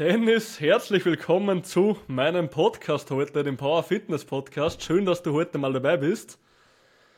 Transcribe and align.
Dennis, 0.00 0.60
herzlich 0.60 1.04
willkommen 1.04 1.62
zu 1.62 1.98
meinem 2.06 2.48
Podcast 2.48 3.10
heute, 3.10 3.44
dem 3.44 3.58
Power 3.58 3.82
Fitness 3.82 4.24
Podcast. 4.24 4.82
Schön, 4.82 5.04
dass 5.04 5.22
du 5.22 5.34
heute 5.34 5.58
mal 5.58 5.74
dabei 5.74 5.98
bist. 5.98 6.38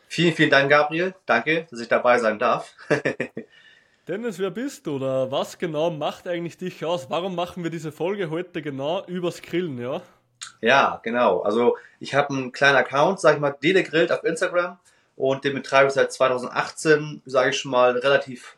Vielen, 0.08 0.34
vielen 0.34 0.50
Dank, 0.50 0.68
Gabriel. 0.68 1.15
Danke, 1.25 1.68
dass 1.71 1.79
ich 1.79 1.87
dabei 1.87 2.18
sein 2.18 2.41
darf. 2.41 2.75
Dennis, 4.08 4.41
wer 4.41 4.50
bist 4.50 4.89
du 4.89 4.97
oder 4.97 5.31
was 5.31 5.58
genau 5.58 5.92
macht 5.92 6.26
eigentlich 6.26 6.58
dich 6.58 6.84
aus? 6.84 7.08
Warum 7.08 7.37
machen 7.37 7.63
wir 7.63 7.71
diese 7.71 7.92
Folge 7.92 8.30
heute 8.30 8.62
genau 8.62 9.07
übers 9.07 9.43
Grillen, 9.43 9.80
ja? 9.80 10.03
Ja, 10.61 10.99
genau. 11.05 11.43
Also 11.43 11.77
ich 12.01 12.17
habe 12.17 12.30
einen 12.30 12.51
kleinen 12.51 12.79
Account, 12.79 13.21
sag 13.21 13.37
ich 13.37 13.41
mal, 13.41 13.53
Dele 13.62 13.85
Grillt 13.85 14.11
auf 14.11 14.25
Instagram 14.25 14.80
und 15.14 15.45
den 15.45 15.55
betreibe 15.55 15.87
ich 15.87 15.95
seit 15.95 16.12
2018, 16.12 17.23
sage 17.27 17.51
ich 17.51 17.59
schon 17.59 17.71
mal, 17.71 17.96
relativ 17.96 18.57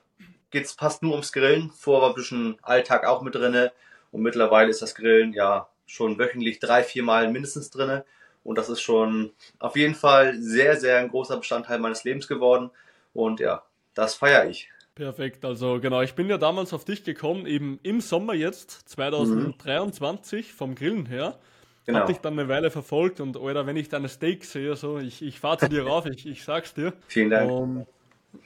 geht's 0.50 0.72
fast 0.72 1.02
nur 1.02 1.12
ums 1.12 1.30
Grillen. 1.30 1.70
Vorher 1.77 2.00
war 2.00 2.09
ein 2.12 2.14
bisschen 2.14 2.56
Alltag 2.62 3.04
auch 3.04 3.20
mit 3.20 3.34
drinne 3.34 3.70
und 4.14 4.22
mittlerweile 4.22 4.70
ist 4.70 4.80
das 4.80 4.94
Grillen 4.94 5.32
ja 5.32 5.68
schon 5.86 6.18
wöchentlich 6.18 6.61
drei, 6.61 6.84
vier 6.84 7.02
Mal 7.02 7.30
mindestens 7.32 7.70
drinne 7.70 8.04
und 8.44 8.56
das 8.56 8.68
ist 8.68 8.80
schon 8.80 9.32
auf 9.58 9.76
jeden 9.76 9.96
Fall 9.96 10.40
sehr, 10.40 10.76
sehr 10.76 10.98
ein 10.98 11.08
großer 11.08 11.36
Bestandteil 11.36 11.80
meines 11.80 12.04
Lebens 12.04 12.29
geworden 12.29 12.70
und 13.12 13.40
ja, 13.40 13.64
das 13.92 14.14
feiere 14.14 14.48
ich. 14.48 14.70
Perfekt, 14.94 15.44
also 15.44 15.80
genau, 15.80 16.00
ich 16.03 16.14
bin 16.14 16.29
ja 16.29 16.39
damals 16.39 16.72
auf 16.72 16.84
dich 16.84 17.03
gekommen, 17.03 17.44
eben 17.46 17.80
im 17.82 18.00
Sommer 18.00 18.34
jetzt, 18.34 18.89
2023, 18.89 20.46
mhm. 20.46 20.56
vom 20.56 20.75
Grillen 20.76 21.06
her. 21.06 21.36
Genau. 21.84 21.98
Hatte 21.98 22.12
ich 22.12 22.18
dann 22.18 22.39
eine 22.39 22.48
Weile 22.48 22.70
verfolgt 22.70 23.20
und 23.20 23.36
oder 23.36 23.67
wenn 23.67 23.76
ich 23.76 23.89
deine 23.89 24.08
Steaks 24.08 24.53
sehe, 24.53 24.76
so, 24.76 24.98
ich, 24.98 25.22
ich 25.22 25.40
fahre 25.40 25.58
zu 25.58 25.68
dir 25.68 25.82
rauf, 25.86 26.06
ich, 26.06 26.25
ich 26.25 26.44
sag's 26.44 26.72
dir. 26.72 26.92
Vielen 27.08 27.31
Dank. 27.31 27.50
Und, 27.50 27.86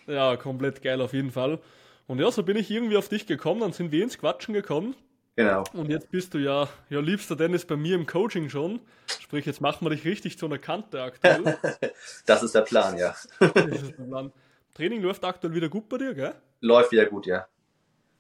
ja, 0.06 0.34
komplett 0.36 0.80
geil 0.80 1.02
auf 1.02 1.12
jeden 1.12 1.30
Fall. 1.30 1.58
Und 2.06 2.20
ja, 2.20 2.30
so 2.30 2.42
bin 2.42 2.56
ich 2.56 2.70
irgendwie 2.70 2.96
auf 2.96 3.10
dich 3.10 3.26
gekommen, 3.26 3.60
dann 3.60 3.72
sind 3.72 3.92
wir 3.92 4.02
ins 4.02 4.18
Quatschen 4.18 4.54
gekommen. 4.54 4.96
Genau. 5.38 5.62
Und 5.72 5.88
jetzt 5.88 6.10
bist 6.10 6.34
du 6.34 6.38
ja, 6.38 6.68
ja, 6.90 6.98
liebster 6.98 7.36
Dennis 7.36 7.64
bei 7.64 7.76
mir 7.76 7.94
im 7.94 8.08
Coaching 8.08 8.50
schon. 8.50 8.80
Sprich, 9.20 9.46
jetzt 9.46 9.60
machen 9.60 9.86
wir 9.86 9.90
dich 9.90 10.04
richtig 10.04 10.36
zu 10.36 10.46
einer 10.46 10.58
Kante 10.58 11.00
aktuell. 11.00 11.56
das 12.26 12.42
ist 12.42 12.56
der 12.56 12.62
Plan, 12.62 12.98
ja. 12.98 13.14
das 13.38 13.50
ist 13.54 13.98
der 13.98 14.04
Plan. 14.04 14.32
Training 14.74 15.00
läuft 15.00 15.24
aktuell 15.24 15.54
wieder 15.54 15.68
gut 15.68 15.88
bei 15.88 15.98
dir, 15.98 16.12
gell? 16.12 16.34
Läuft 16.60 16.90
wieder 16.90 17.06
gut, 17.06 17.26
ja. 17.26 17.46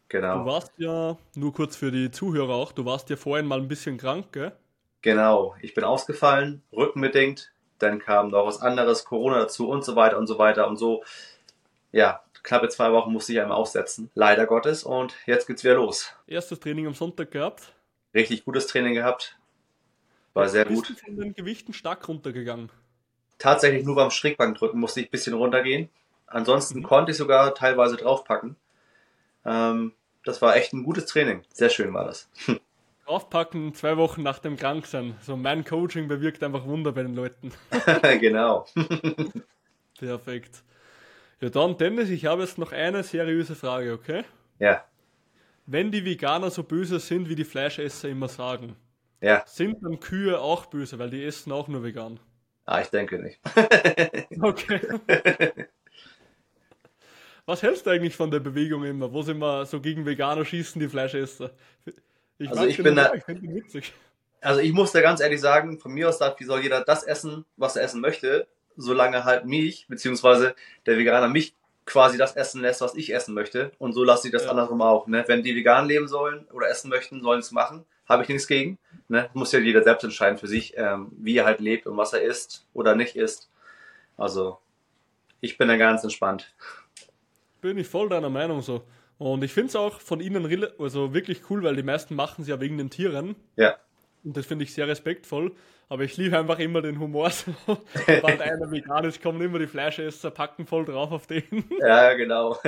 Genau. 0.06 0.38
Du 0.38 0.46
warst 0.46 0.70
ja, 0.76 1.16
nur 1.34 1.52
kurz 1.52 1.74
für 1.74 1.90
die 1.90 2.12
Zuhörer 2.12 2.54
auch, 2.54 2.70
du 2.70 2.84
warst 2.84 3.10
ja 3.10 3.16
vorhin 3.16 3.46
mal 3.46 3.58
ein 3.58 3.66
bisschen 3.66 3.98
krank, 3.98 4.26
gell? 4.30 4.52
Genau, 5.02 5.56
ich 5.60 5.74
bin 5.74 5.82
ausgefallen, 5.82 6.62
rückenbedingt, 6.72 7.50
dann 7.80 7.98
kam 7.98 8.28
noch 8.28 8.46
was 8.46 8.60
anderes, 8.60 9.04
Corona 9.04 9.40
dazu 9.40 9.68
und 9.68 9.84
so 9.84 9.96
weiter 9.96 10.18
und 10.18 10.28
so 10.28 10.38
weiter 10.38 10.68
und 10.68 10.76
so. 10.76 11.02
Ja, 11.90 12.22
knappe 12.48 12.68
zwei 12.68 12.92
Wochen 12.92 13.12
musste 13.12 13.32
ich 13.32 13.40
einmal 13.40 13.58
aussetzen, 13.58 14.10
leider 14.14 14.46
Gottes, 14.46 14.82
und 14.82 15.14
jetzt 15.26 15.46
geht's 15.46 15.64
wieder 15.64 15.74
los. 15.74 16.12
Erstes 16.26 16.58
Training 16.58 16.86
am 16.86 16.94
Sonntag 16.94 17.30
gehabt? 17.30 17.74
Richtig 18.14 18.44
gutes 18.44 18.66
Training 18.66 18.94
gehabt, 18.94 19.38
war 20.32 20.48
sehr 20.48 20.64
Bist 20.64 20.76
gut. 20.76 20.88
Bist 20.88 21.00
du 21.00 21.04
von 21.04 21.16
den 21.18 21.34
Gewichten 21.34 21.72
stark 21.74 22.08
runtergegangen? 22.08 22.70
Tatsächlich 23.38 23.84
nur 23.84 23.96
beim 23.96 24.10
Schrägbankdrücken 24.10 24.80
musste 24.80 25.00
ich 25.00 25.08
ein 25.08 25.10
bisschen 25.10 25.34
runtergehen. 25.34 25.90
Ansonsten 26.26 26.78
mhm. 26.78 26.84
konnte 26.84 27.12
ich 27.12 27.18
sogar 27.18 27.54
teilweise 27.54 27.96
draufpacken. 27.96 28.56
Ähm, 29.44 29.92
das 30.24 30.40
war 30.40 30.56
echt 30.56 30.72
ein 30.72 30.84
gutes 30.84 31.06
Training. 31.06 31.42
Sehr 31.52 31.68
schön 31.68 31.92
war 31.92 32.06
das. 32.06 32.28
Draufpacken 33.06 33.74
zwei 33.74 33.96
Wochen 33.96 34.22
nach 34.22 34.38
dem 34.38 34.56
Kranksein. 34.56 35.16
So 35.22 35.36
mein 35.36 35.64
Coaching 35.64 36.08
bewirkt 36.08 36.42
einfach 36.42 36.64
Wunder 36.64 36.92
bei 36.92 37.02
den 37.02 37.14
Leuten. 37.14 37.52
genau. 38.20 38.66
Perfekt. 39.98 40.62
Ja, 41.40 41.50
dann, 41.50 41.76
Dennis, 41.76 42.10
ich 42.10 42.26
habe 42.26 42.42
jetzt 42.42 42.58
noch 42.58 42.72
eine 42.72 43.04
seriöse 43.04 43.54
Frage, 43.54 43.92
okay? 43.92 44.24
Ja. 44.58 44.84
Wenn 45.66 45.92
die 45.92 46.04
Veganer 46.04 46.50
so 46.50 46.64
böse 46.64 46.98
sind, 46.98 47.28
wie 47.28 47.36
die 47.36 47.44
Fleischesser 47.44 48.08
immer 48.08 48.28
sagen, 48.28 48.74
ja. 49.20 49.44
sind 49.46 49.84
dann 49.84 50.00
Kühe 50.00 50.40
auch 50.40 50.66
böse, 50.66 50.98
weil 50.98 51.10
die 51.10 51.24
essen 51.24 51.52
auch 51.52 51.68
nur 51.68 51.84
vegan? 51.84 52.18
Ah, 52.64 52.80
ich 52.80 52.88
denke 52.88 53.18
nicht. 53.18 53.40
okay. 54.40 54.80
Was 57.46 57.62
hältst 57.62 57.86
du 57.86 57.90
eigentlich 57.90 58.16
von 58.16 58.30
der 58.30 58.40
Bewegung 58.40 58.84
immer, 58.84 59.12
wo 59.12 59.22
sie 59.22 59.30
immer 59.32 59.64
so 59.64 59.80
gegen 59.80 60.04
Veganer 60.04 60.44
schießen, 60.44 60.80
die 60.80 60.88
Fleischesser? 60.88 61.52
Ich 62.38 62.50
also 62.50 62.66
ich 62.66 62.76
bin 62.76 62.96
da, 62.96 63.14
ich 63.14 63.26
witzig. 63.26 63.92
Also 64.40 64.60
ich 64.60 64.72
muss 64.72 64.92
da 64.92 65.00
ganz 65.00 65.20
ehrlich 65.20 65.40
sagen, 65.40 65.78
von 65.78 65.92
mir 65.92 66.08
aus 66.08 66.18
darf, 66.18 66.38
wie 66.40 66.44
soll 66.44 66.62
jeder 66.62 66.84
das 66.84 67.04
essen, 67.04 67.44
was 67.56 67.76
er 67.76 67.84
essen 67.84 68.00
möchte, 68.00 68.48
solange 68.78 69.24
halt 69.24 69.44
mich, 69.44 69.86
beziehungsweise 69.88 70.54
der 70.86 70.96
Veganer 70.96 71.28
mich 71.28 71.54
quasi 71.84 72.16
das 72.16 72.36
essen 72.36 72.62
lässt, 72.62 72.80
was 72.80 72.94
ich 72.94 73.14
essen 73.14 73.34
möchte. 73.34 73.72
Und 73.78 73.92
so 73.92 74.04
lasse 74.04 74.28
ich 74.28 74.32
das 74.32 74.44
ja. 74.44 74.50
andersrum 74.50 74.80
auch. 74.80 75.06
Ne? 75.06 75.24
Wenn 75.26 75.42
die 75.42 75.54
vegan 75.54 75.86
leben 75.86 76.08
sollen 76.08 76.46
oder 76.52 76.68
essen 76.68 76.88
möchten, 76.88 77.22
sollen 77.22 77.40
es 77.40 77.50
machen. 77.52 77.84
Habe 78.08 78.22
ich 78.22 78.28
nichts 78.28 78.46
gegen. 78.46 78.78
Ne? 79.08 79.28
Muss 79.34 79.52
ja 79.52 79.58
jeder 79.58 79.82
selbst 79.82 80.04
entscheiden 80.04 80.38
für 80.38 80.48
sich, 80.48 80.74
ähm, 80.76 81.12
wie 81.18 81.36
er 81.36 81.44
halt 81.44 81.60
lebt 81.60 81.86
und 81.86 81.96
was 81.96 82.12
er 82.14 82.22
isst 82.22 82.66
oder 82.72 82.94
nicht 82.94 83.16
isst. 83.16 83.50
Also, 84.16 84.58
ich 85.40 85.58
bin 85.58 85.68
da 85.68 85.76
ganz 85.76 86.02
entspannt 86.04 86.52
bin 87.60 87.78
ich 87.78 87.88
voll 87.88 88.08
deiner 88.08 88.30
Meinung 88.30 88.62
so. 88.62 88.82
Und 89.18 89.42
ich 89.42 89.52
finde 89.52 89.68
es 89.68 89.76
auch 89.76 90.00
von 90.00 90.20
ihnen 90.20 90.66
also 90.78 91.12
wirklich 91.12 91.50
cool, 91.50 91.62
weil 91.62 91.74
die 91.74 91.82
meisten 91.82 92.14
machen 92.14 92.42
es 92.42 92.48
ja 92.48 92.60
wegen 92.60 92.78
den 92.78 92.90
Tieren. 92.90 93.34
Ja. 93.56 93.76
Und 94.24 94.36
das 94.36 94.46
finde 94.46 94.64
ich 94.64 94.72
sehr 94.72 94.86
respektvoll. 94.86 95.52
Aber 95.88 96.02
ich 96.04 96.16
liebe 96.16 96.38
einfach 96.38 96.58
immer 96.58 96.82
den 96.82 96.98
Humor. 96.98 97.30
So. 97.30 97.54
Sobald 97.66 98.40
einer 98.40 98.70
vegan 98.70 99.04
ist, 99.04 99.22
kommen 99.22 99.40
immer 99.40 99.58
die 99.58 99.66
Fleischesser, 99.66 100.30
packen 100.30 100.66
voll 100.66 100.84
drauf 100.84 101.12
auf 101.12 101.26
den. 101.26 101.64
Ja, 101.80 102.12
genau. 102.14 102.58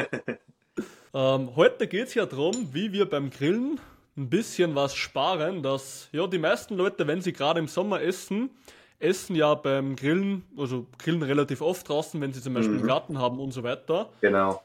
ähm, 1.15 1.55
heute 1.55 1.87
geht 1.87 2.09
es 2.09 2.15
ja 2.15 2.25
darum, 2.25 2.71
wie 2.73 2.93
wir 2.93 3.09
beim 3.09 3.31
Grillen 3.31 3.79
ein 4.17 4.31
bisschen 4.31 4.75
was 4.75 4.95
sparen, 4.95 5.63
dass 5.63 6.09
ja 6.13 6.27
die 6.27 6.39
meisten 6.39 6.77
Leute, 6.77 7.07
wenn 7.07 7.21
sie 7.21 7.33
gerade 7.33 7.61
im 7.61 7.69
Sommer 7.69 8.01
essen, 8.01 8.51
essen 8.99 9.37
ja 9.37 9.55
beim 9.55 9.97
Grillen, 9.97 10.45
also 10.57 10.87
grillen 10.99 11.23
relativ 11.23 11.61
oft 11.61 11.89
draußen, 11.89 12.21
wenn 12.21 12.33
sie 12.33 12.43
zum 12.43 12.55
Beispiel 12.55 12.73
mhm. 12.73 12.79
einen 12.81 12.89
Garten 12.89 13.19
haben 13.19 13.39
und 13.39 13.53
so 13.53 13.63
weiter. 13.63 14.11
Genau. 14.21 14.63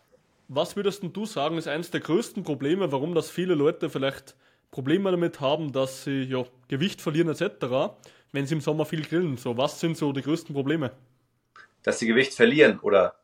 Was 0.48 0.76
würdest 0.76 1.04
du 1.04 1.26
sagen, 1.26 1.58
ist 1.58 1.68
eines 1.68 1.92
der 1.92 2.02
größten 2.02 2.44
Probleme, 2.44 2.92
warum 2.92 3.16
das 3.16 3.30
viele 3.30 3.56
Leute 3.56 3.90
vielleicht 3.90 4.36
Probleme 4.76 5.10
damit 5.12 5.40
haben, 5.40 5.72
dass 5.72 6.04
sie 6.04 6.24
ja, 6.24 6.44
Gewicht 6.68 7.02
verlieren 7.02 7.30
etc., 7.30 7.96
wenn 8.32 8.46
sie 8.46 8.56
im 8.56 8.62
Sommer 8.62 8.86
viel 8.86 9.04
grillen? 9.04 9.38
So, 9.38 9.58
was 9.58 9.80
sind 9.80 9.98
so 9.98 10.12
die 10.12 10.22
größten 10.22 10.54
Probleme? 10.54 10.92
Dass 11.84 12.00
sie 12.00 12.08
Gewicht 12.08 12.34
verlieren 12.34 12.80
oder 12.80 13.16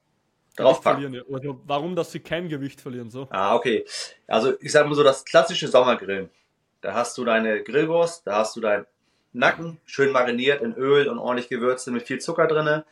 draufpacken? 0.55 1.13
Ja. 1.13 1.21
Also, 1.31 1.59
warum, 1.65 1.95
dass 1.95 2.11
sie 2.11 2.21
kein 2.21 2.47
Gewicht 2.47 2.79
verlieren? 2.79 3.09
So? 3.09 3.27
Ah, 3.29 3.55
okay. 3.55 3.85
Also 4.27 4.53
ich 4.61 4.71
sage 4.71 4.87
mal 4.87 4.95
so, 4.95 5.03
das 5.03 5.25
klassische 5.25 5.67
Sommergrillen. 5.67 6.29
Da 6.79 6.93
hast 6.93 7.17
du 7.17 7.25
deine 7.25 7.61
Grillwurst, 7.61 8.25
da 8.25 8.37
hast 8.37 8.55
du 8.55 8.61
deinen 8.61 8.85
Nacken, 9.33 9.79
schön 9.85 10.11
mariniert 10.11 10.61
in 10.61 10.73
Öl 10.73 11.07
und 11.07 11.19
ordentlich 11.19 11.49
gewürzt 11.49 11.87
mit 11.87 12.07
viel 12.07 12.19
Zucker 12.19 12.47
drinne 12.47 12.85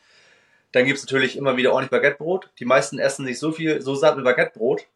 dann 0.72 0.84
gibt 0.84 0.98
es 0.98 1.04
natürlich 1.04 1.36
immer 1.36 1.56
wieder 1.56 1.72
ordentlich 1.72 1.90
Baguettebrot. 1.90 2.50
Die 2.58 2.64
meisten 2.64 2.98
essen 2.98 3.26
sich 3.26 3.38
so 3.38 3.52
viel, 3.52 3.82
so 3.82 3.94
satt 3.94 4.16
mit 4.16 4.24
Baguettebrot. 4.24 4.86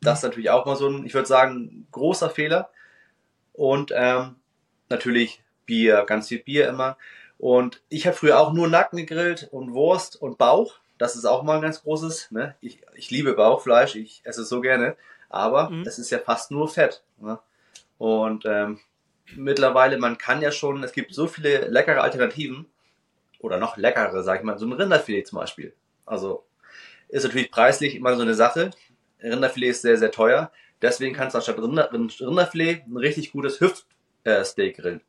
Das 0.00 0.18
ist 0.18 0.24
natürlich 0.24 0.50
auch 0.50 0.64
mal 0.64 0.76
so 0.76 0.88
ein, 0.88 1.04
ich 1.04 1.12
würde 1.12 1.28
sagen, 1.28 1.86
großer 1.90 2.30
Fehler. 2.30 2.70
Und 3.52 3.92
ähm, 3.94 4.36
natürlich 4.88 5.42
Bier, 5.66 6.04
ganz 6.06 6.28
viel 6.28 6.40
Bier 6.40 6.68
immer. 6.68 6.96
Und 7.38 7.80
ich 7.88 8.06
habe 8.06 8.16
früher 8.16 8.38
auch 8.38 8.52
nur 8.52 8.68
Nacken 8.68 8.98
gegrillt 8.98 9.48
und 9.50 9.72
Wurst 9.72 10.20
und 10.20 10.36
Bauch. 10.36 10.74
Das 10.98 11.16
ist 11.16 11.24
auch 11.24 11.42
mal 11.42 11.56
ein 11.56 11.62
ganz 11.62 11.82
großes. 11.82 12.30
Ne? 12.30 12.54
Ich, 12.60 12.80
ich 12.94 13.10
liebe 13.10 13.32
Bauchfleisch, 13.34 13.96
ich 13.96 14.20
esse 14.24 14.42
es 14.42 14.48
so 14.48 14.60
gerne. 14.60 14.96
Aber 15.30 15.70
mhm. 15.70 15.82
es 15.82 15.98
ist 15.98 16.10
ja 16.10 16.18
fast 16.18 16.50
nur 16.50 16.68
Fett. 16.68 17.02
Ne? 17.18 17.38
Und 17.96 18.44
ähm, 18.44 18.80
mittlerweile, 19.36 19.98
man 19.98 20.18
kann 20.18 20.42
ja 20.42 20.52
schon, 20.52 20.82
es 20.82 20.92
gibt 20.92 21.14
so 21.14 21.26
viele 21.26 21.68
leckere 21.68 22.02
Alternativen 22.02 22.66
oder 23.38 23.58
noch 23.58 23.76
leckere, 23.76 24.22
sag 24.22 24.40
ich 24.40 24.44
mal, 24.44 24.58
so 24.58 24.66
ein 24.66 24.72
Rinderfilet 24.72 25.26
zum 25.26 25.38
Beispiel. 25.38 25.72
Also 26.04 26.44
ist 27.08 27.24
natürlich 27.24 27.50
preislich 27.50 27.94
immer 27.94 28.14
so 28.16 28.22
eine 28.22 28.34
Sache. 28.34 28.70
Rinderfilet 29.22 29.70
ist 29.70 29.82
sehr, 29.82 29.96
sehr 29.96 30.10
teuer. 30.10 30.50
Deswegen 30.82 31.14
kannst 31.14 31.34
du 31.34 31.38
anstatt 31.38 31.58
Rinder, 31.58 31.92
Rinderfilet 31.92 32.86
ein 32.86 32.96
richtig 32.96 33.32
gutes 33.32 33.60
Hüftsteak 33.60 34.76
grillen. 34.76 35.02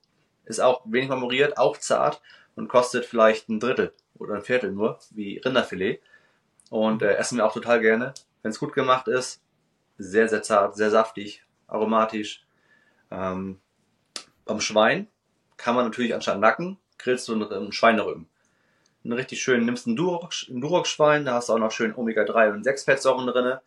Ist 0.45 0.59
auch 0.59 0.81
wenig 0.85 1.09
marmoriert, 1.09 1.57
auch 1.57 1.77
zart 1.77 2.21
und 2.55 2.67
kostet 2.67 3.05
vielleicht 3.05 3.49
ein 3.49 3.59
Drittel 3.59 3.93
oder 4.17 4.35
ein 4.35 4.41
Viertel 4.41 4.71
nur, 4.71 4.99
wie 5.11 5.37
Rinderfilet. 5.37 6.01
Und 6.69 7.01
äh, 7.01 7.15
essen 7.15 7.37
wir 7.37 7.45
auch 7.45 7.53
total 7.53 7.79
gerne. 7.81 8.13
Wenn 8.41 8.51
es 8.51 8.59
gut 8.59 8.73
gemacht 8.73 9.07
ist, 9.07 9.41
sehr, 9.97 10.27
sehr 10.27 10.41
zart, 10.41 10.75
sehr 10.75 10.89
saftig, 10.89 11.43
aromatisch. 11.67 12.45
Ähm, 13.09 13.59
beim 14.45 14.61
Schwein 14.61 15.07
kann 15.57 15.75
man 15.75 15.85
natürlich 15.85 16.13
anstatt 16.13 16.39
Nacken 16.39 16.77
grillst 16.97 17.27
du 17.27 17.33
einen 17.33 17.71
Schweinerücken. 17.71 18.27
Einen 19.03 19.13
richtig 19.13 19.41
schön, 19.41 19.65
nimmst 19.65 19.87
einen 19.87 19.95
Durox-Schwein, 19.95 21.25
da 21.25 21.33
hast 21.33 21.49
du 21.49 21.53
auch 21.53 21.59
noch 21.59 21.71
schön 21.71 21.95
Omega-3 21.95 22.53
und 22.53 22.63
6 22.63 22.83
Fettsäuren 22.83 23.25
drin. 23.27 23.57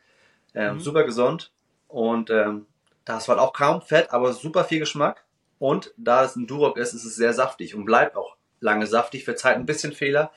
Ähm, 0.55 0.75
mhm. 0.75 0.81
Super 0.81 1.05
gesund. 1.05 1.51
Und 1.95 2.29
ähm, 2.31 2.67
da 3.05 3.19
du 3.29 3.29
halt 3.29 3.39
auch 3.39 3.53
kaum 3.53 3.81
Fett, 3.81 4.11
aber 4.11 4.33
super 4.33 4.65
viel 4.65 4.81
Geschmack. 4.81 5.25
Und 5.61 5.95
da 5.97 6.25
es 6.25 6.35
ein 6.35 6.49
Duroc 6.49 6.77
ist, 6.77 6.93
ist 6.93 7.05
es 7.05 7.15
sehr 7.15 7.33
saftig 7.33 7.77
und 7.77 7.85
bleibt 7.85 8.17
auch 8.17 8.37
lange 8.59 8.89
saftig. 8.89 9.25
Verzeiht 9.25 9.55
ein 9.55 9.65
bisschen 9.65 9.93
Fehler. 9.93 10.33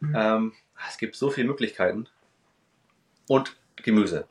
Mhm. 0.00 0.14
Ähm, 0.14 0.52
es 0.90 0.98
gibt 0.98 1.16
so 1.16 1.30
viele 1.30 1.46
Möglichkeiten. 1.46 2.06
Und 3.28 3.56
Gemüse. 3.76 4.26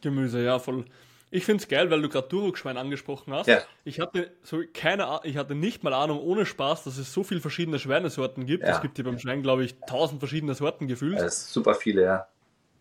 Gemüse, 0.00 0.40
ja, 0.40 0.60
voll. 0.60 0.84
Ich 1.32 1.44
finde 1.44 1.62
es 1.62 1.68
geil, 1.68 1.90
weil 1.90 2.00
du 2.00 2.08
gerade 2.08 2.28
Duroc-Schwein 2.28 2.76
angesprochen 2.76 3.32
hast. 3.34 3.48
Ja. 3.48 3.58
Ich 3.82 3.98
hatte 3.98 4.30
so 4.44 4.62
keine 4.72 5.06
A 5.08 5.20
ich 5.24 5.36
hatte 5.36 5.56
nicht 5.56 5.82
mal 5.82 5.94
Ahnung, 5.94 6.20
ohne 6.20 6.46
Spaß, 6.46 6.84
dass 6.84 6.96
es 6.96 7.12
so 7.12 7.24
viele 7.24 7.40
verschiedene 7.40 7.80
Schweinesorten 7.80 8.46
gibt. 8.46 8.62
Ja. 8.62 8.76
Es 8.76 8.82
gibt 8.82 8.98
hier 8.98 9.04
beim 9.04 9.18
Schwein, 9.18 9.42
glaube 9.42 9.64
ich, 9.64 9.74
tausend 9.88 10.20
verschiedene 10.20 10.54
Sorten 10.54 10.86
gefühlt. 10.86 11.18
Das 11.18 11.38
ist 11.38 11.52
super 11.52 11.74
viele, 11.74 12.04
ja. 12.04 12.28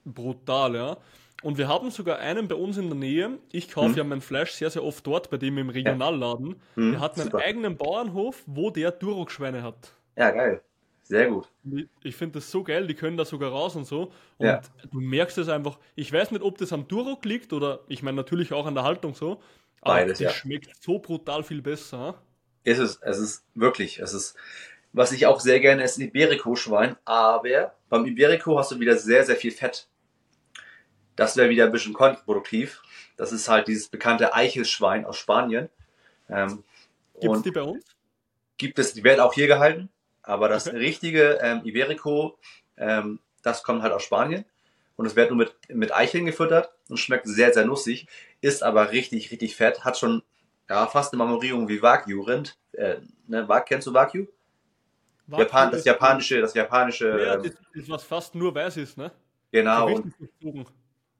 Brutal, 0.06 0.75
ja. 0.75 0.98
Und 1.42 1.58
wir 1.58 1.68
haben 1.68 1.90
sogar 1.92 2.20
einen 2.20 2.48
bei 2.48 2.56
uns 2.56 2.78
in 2.78 2.88
der 2.90 2.98
Nähe. 2.98 3.40
Ich 3.52 3.70
kaufe 3.72 3.96
ja 3.98 4.04
mein 4.04 4.22
Fleisch 4.22 4.52
sehr, 4.52 4.70
sehr 4.70 4.84
oft 4.84 5.06
dort, 5.08 5.30
bei 5.30 5.38
dem 5.38 5.58
im 5.58 5.70
Regionalladen. 5.70 6.56
Mhm, 6.76 6.92
Der 6.92 7.00
hat 7.00 7.16
einen 7.16 7.26
super. 7.32 7.44
eigenen 7.44 7.78
Bauernhof, 7.78 8.44
wo 8.46 8.72
der 8.72 8.92
Duroc-Schweine 8.92 9.64
hat. 9.64 9.94
Ja, 10.18 10.32
geil. 10.32 10.62
Sehr 11.04 11.28
gut. 11.28 11.50
Ich 12.04 12.16
finde 12.16 12.36
das 12.36 12.52
so 12.52 12.64
geil, 12.64 12.86
die 12.86 12.94
können 12.94 13.18
da 13.18 13.26
sogar 13.26 13.52
raus 13.52 13.76
und 13.76 13.86
so. 13.86 14.12
Und 14.38 14.46
Ja. 14.46 14.62
du 14.92 15.00
merkst 15.00 15.40
es 15.40 15.50
einfach. 15.50 15.80
Ich 15.96 16.14
weiß 16.14 16.30
nicht, 16.32 16.44
ob 16.44 16.58
das 16.60 16.72
am 16.72 16.88
Duroc 16.88 17.26
liegt 17.26 17.52
oder 17.52 17.80
ich 17.88 18.04
meine 18.04 18.18
natürlich 18.18 18.54
auch 18.54 18.68
an 18.68 18.76
der 18.76 18.84
Haltung 18.84 19.16
so. 19.16 19.42
Aber 19.82 19.96
Beides, 19.96 20.20
die 20.20 20.26
ja. 20.26 20.30
schmeckt 20.30 20.70
so 20.84 21.00
brutal 21.00 21.44
viel 21.44 21.62
besser. 21.64 22.22
Ist 22.64 22.78
es, 22.80 23.00
es 23.02 23.18
ist 23.18 23.46
wirklich, 23.56 24.00
es 24.00 24.14
ist, 24.14 24.36
was 24.94 25.12
ich 25.12 25.26
auch 25.26 25.40
sehr 25.40 25.60
gerne 25.60 25.82
esse, 25.82 26.04
Iberico-Schwein, 26.04 26.96
aber 27.06 27.74
beim 27.90 28.06
Iberico 28.06 28.60
hast 28.60 28.72
du 28.72 28.80
wieder 28.80 28.98
sehr, 28.98 29.24
sehr 29.24 29.36
viel 29.38 29.52
Fett. 29.52 29.88
Das 31.19 31.36
wäre 31.38 31.50
wieder 31.50 31.66
ein 31.66 31.71
bisschen 31.71 31.94
kontraproduktiv. 31.94 32.81
Das 33.18 33.31
ist 33.33 33.50
halt 33.50 33.68
dieses 33.68 33.89
bekannte 33.89 34.33
Eichelschwein 34.33 35.06
aus 35.06 35.18
Spanien. 35.18 35.69
Ähm, 36.30 36.63
Gibt 37.19 37.36
es 37.36 37.42
die 37.42 37.51
bei 37.51 37.62
uns? 37.62 37.83
gibt 38.57 38.80
es, 38.80 38.94
die 38.94 39.04
werden 39.04 39.19
auch 39.19 39.33
hier 39.33 39.48
gehalten, 39.48 39.89
aber 40.21 40.48
das 40.50 40.68
Okay. 40.68 40.77
richtige 40.77 41.39
ähm, 41.42 41.62
Iberico, 41.66 42.38
ähm, 42.77 43.19
das 43.42 43.63
kommt 43.63 43.81
halt 43.81 43.94
aus 43.94 44.04
Spanien 44.04 44.45
und 44.95 45.06
es 45.06 45.16
wird 45.16 45.30
nur 45.30 45.38
mit, 45.38 45.56
mit 45.69 45.94
Eicheln 45.94 46.25
gefüttert 46.25 46.71
und 46.89 46.98
schmeckt 46.98 47.27
sehr, 47.27 47.54
sehr 47.54 47.66
nussig, 47.66 48.07
ist 48.42 48.63
aber 48.63 48.92
richtig, 48.92 49.31
richtig 49.31 49.56
fett, 49.56 49.83
hat 49.83 49.98
schon 49.98 50.24
ja, 50.69 50.88
fast 50.88 51.13
eine 51.13 51.18
Marmorierung 51.18 51.68
wie 51.68 51.81
Wagyu-Rind. 51.81 52.57
Äh, 52.74 52.98
ne, 53.27 53.48
kennst 53.66 53.88
du 53.88 53.94
Wagyu? 53.94 54.27
Wagyu 55.27 55.44
Japan, 55.44 55.71
das 55.71 55.83
japanische, 55.86 56.42
das 56.42 56.54
japanische, 56.54 57.10
Ja, 57.10 57.33
ähm, 57.36 57.44
das, 57.44 57.54
das 57.74 57.89
was 57.89 58.04
fast 58.04 58.36
nur 58.36 58.54
weiß 58.54 58.77
ist, 58.77 58.98
ne? 58.98 59.12
genau, 59.51 59.95
und. 59.95 60.13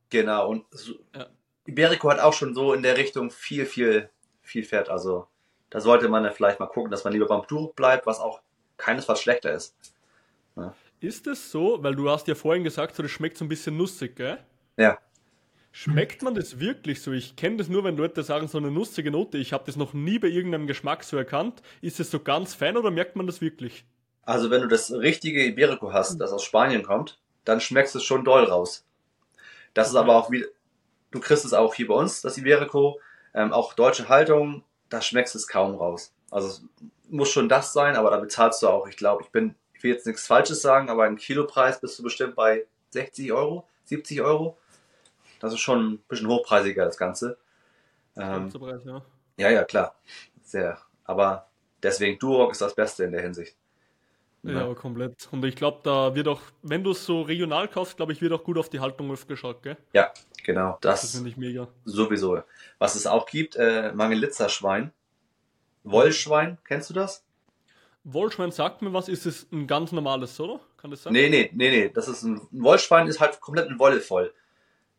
Genau, 0.09 0.50
und 0.50 0.65
so, 0.71 0.94
Ja. 1.15 1.27
Iberico 1.65 2.09
hat 2.09 2.19
auch 2.19 2.33
schon 2.33 2.56
so 2.56 2.73
in 2.73 2.81
der 2.81 2.97
Richtung 2.97 3.29
viel, 3.29 3.65
viel, 3.65 4.09
viel 4.41 4.63
Fett, 4.63 4.89
also 4.89 5.27
da 5.69 5.79
sollte 5.79 6.09
man 6.09 6.23
dann 6.23 6.33
vielleicht 6.33 6.59
mal 6.59 6.67
gucken, 6.67 6.89
dass 6.89 7.03
man 7.03 7.13
lieber 7.13 7.27
beim 7.27 7.45
Turk 7.47 7.75
bleibt, 7.75 8.06
was 8.07 8.19
auch 8.19 8.41
keinesfalls 8.77 9.21
schlechter 9.21 9.53
ist. 9.53 9.75
Ist 11.00 11.27
es 11.27 11.51
so, 11.51 11.81
weil 11.83 11.95
du 11.95 12.09
hast 12.09 12.27
ja 12.27 12.35
vorhin 12.35 12.63
gesagt, 12.63 12.95
so 12.95 13.03
das 13.03 13.11
schmeckt 13.11 13.38
so 13.38 13.45
ein 13.45 13.50
bisschen 13.50 13.77
nussig, 13.77 14.15
gell? 14.15 14.39
Ja. 14.77 14.97
Schmeckt 15.71 16.23
man 16.23 16.33
das 16.33 16.59
wirklich 16.59 17.01
so? 17.01 17.11
Ich 17.11 17.35
kenne 17.35 17.57
das 17.57 17.69
nur, 17.69 17.83
wenn 17.83 17.95
Leute 17.95 18.23
sagen, 18.23 18.47
so 18.47 18.57
eine 18.57 18.71
nussige 18.71 19.11
Note. 19.11 19.38
Ich 19.38 19.53
habe 19.53 19.63
das 19.65 19.75
noch 19.75 19.94
nie 19.94 20.17
bei 20.17 20.27
irgendeinem 20.27 20.65
Geschmack 20.65 21.03
so 21.03 21.15
erkannt. 21.15 21.61
Ist 21.81 22.00
es 22.00 22.09
so 22.09 22.19
ganz 22.19 22.56
fein 22.56 22.75
oder 22.75 22.89
merkt 22.89 23.15
man 23.15 23.27
das 23.27 23.39
wirklich? 23.39 23.85
Also 24.23 24.50
wenn 24.50 24.61
du 24.61 24.67
das 24.67 24.91
richtige 24.91 25.45
Iberico 25.45 25.94
hast, 25.94 26.19
das 26.19 26.33
aus 26.33 26.44
Spanien 26.44 26.83
kommt, 26.83 27.19
dann 27.45 27.61
schmeckst 27.61 27.94
du 27.94 28.00
es 28.00 28.03
schon 28.03 28.25
doll 28.25 28.44
raus. 28.45 28.85
Das 29.74 29.89
ist 29.89 29.95
aber 29.95 30.16
auch 30.16 30.31
wie, 30.31 30.45
du 31.12 31.19
kriegst 31.19 31.45
es 31.45 31.54
auch 31.54 31.74
hier 31.74 31.88
bei 31.88 31.95
uns, 31.95 32.21
das 32.21 32.38
Iberico, 32.38 33.00
ähm, 33.33 33.54
auch 33.54 33.74
deutsche 33.74 34.10
Haltung, 34.10 34.63
da 34.89 35.01
schmeckst 35.01 35.36
es 35.36 35.48
kaum 35.48 35.75
raus. 35.75 36.13
Also 36.31 36.48
es 36.48 36.63
muss 37.10 37.30
schon 37.30 37.50
das 37.50 37.74
sein, 37.74 37.95
aber 37.95 38.12
da 38.12 38.18
bezahlst 38.18 38.62
du 38.62 38.68
auch, 38.68 38.88
ich 38.88 38.98
glaube, 38.98 39.24
ich 39.24 39.30
bin, 39.30 39.56
ich 39.74 39.83
will 39.83 39.92
jetzt 39.92 40.06
nichts 40.06 40.27
Falsches 40.27 40.62
sagen, 40.62 40.89
aber 40.89 41.07
im 41.07 41.16
Kilopreis 41.16 41.80
bist 41.81 41.98
du 42.00 42.04
bestimmt 42.04 42.36
bei 42.36 42.66
60 42.92 43.31
Euro, 43.31 43.68
70 43.86 44.21
Euro. 44.21 44.57
Das 45.39 45.54
ist 45.54 45.60
schon 45.60 45.94
ein 45.94 45.98
bisschen 46.07 46.27
hochpreisiger, 46.27 46.86
das 46.86 46.98
Ganze. 46.98 47.38
Ähm, 48.18 48.50
Preis, 48.50 48.83
ja. 48.83 49.01
ja, 49.38 49.50
ja, 49.50 49.63
klar. 49.63 49.95
Sehr. 50.44 50.80
Aber 51.06 51.48
deswegen 51.81 52.19
Duroc 52.19 52.51
ist 52.51 52.62
das 52.62 52.75
Beste 52.75 53.06
in 53.06 53.12
der 53.12 53.21
Hinsicht. 53.21 53.56
Ja, 54.44 54.74
komplett. 54.74 55.27
Und 55.31 55.44
ich 55.44 55.56
glaube, 55.56 55.80
da 55.83 56.15
wird 56.15 56.27
auch, 56.27 56.39
wenn 56.62 56.83
du 56.83 56.91
es 56.91 57.06
so 57.06 57.21
regional 57.24 57.68
kaufst, 57.68 57.97
glaube 57.97 58.13
ich, 58.13 58.21
wird 58.21 58.31
auch 58.31 58.44
gut 58.44 58.57
auf 58.57 58.69
die 58.69 58.80
Haltung 58.80 59.13
geschaut, 59.27 59.62
gell? 59.63 59.75
Ja, 59.94 60.12
genau. 60.44 60.77
Das 60.81 61.01
Das, 61.01 61.12
finde 61.15 61.30
ich 61.30 61.38
mega. 61.38 61.68
sowieso. 61.86 62.41
Was 62.77 62.95
es 62.95 63.06
auch 63.06 63.25
gibt, 63.25 63.56
äh, 63.57 63.91
Mangelitzer-Schwein. 63.94 64.91
Wollschwein, 65.83 66.57
kennst 66.65 66.89
du 66.89 66.94
das? 66.94 67.24
Wollschwein 68.03 68.51
sagt 68.51 68.81
mir 68.81 68.94
was, 68.94 69.09
ist 69.09 69.25
es 69.25 69.47
ein 69.51 69.68
ganz 69.68 69.91
normales, 69.91 70.39
oder? 70.39 70.59
Kann 70.77 70.92
das 70.92 71.03
sein? 71.03 71.13
Nee, 71.13 71.30
nee, 71.30 71.50
nee, 71.53 71.69
nee. 71.69 71.89
Das 71.89 72.07
ist 72.07 72.24
ein, 72.24 72.35
ein 72.51 72.63
Wollschwein 72.63 73.07
ist 73.07 73.19
halt 73.19 73.39
komplett 73.42 73.69
in 73.69 73.77
Wolle 73.80 74.00
voll. 74.00 74.33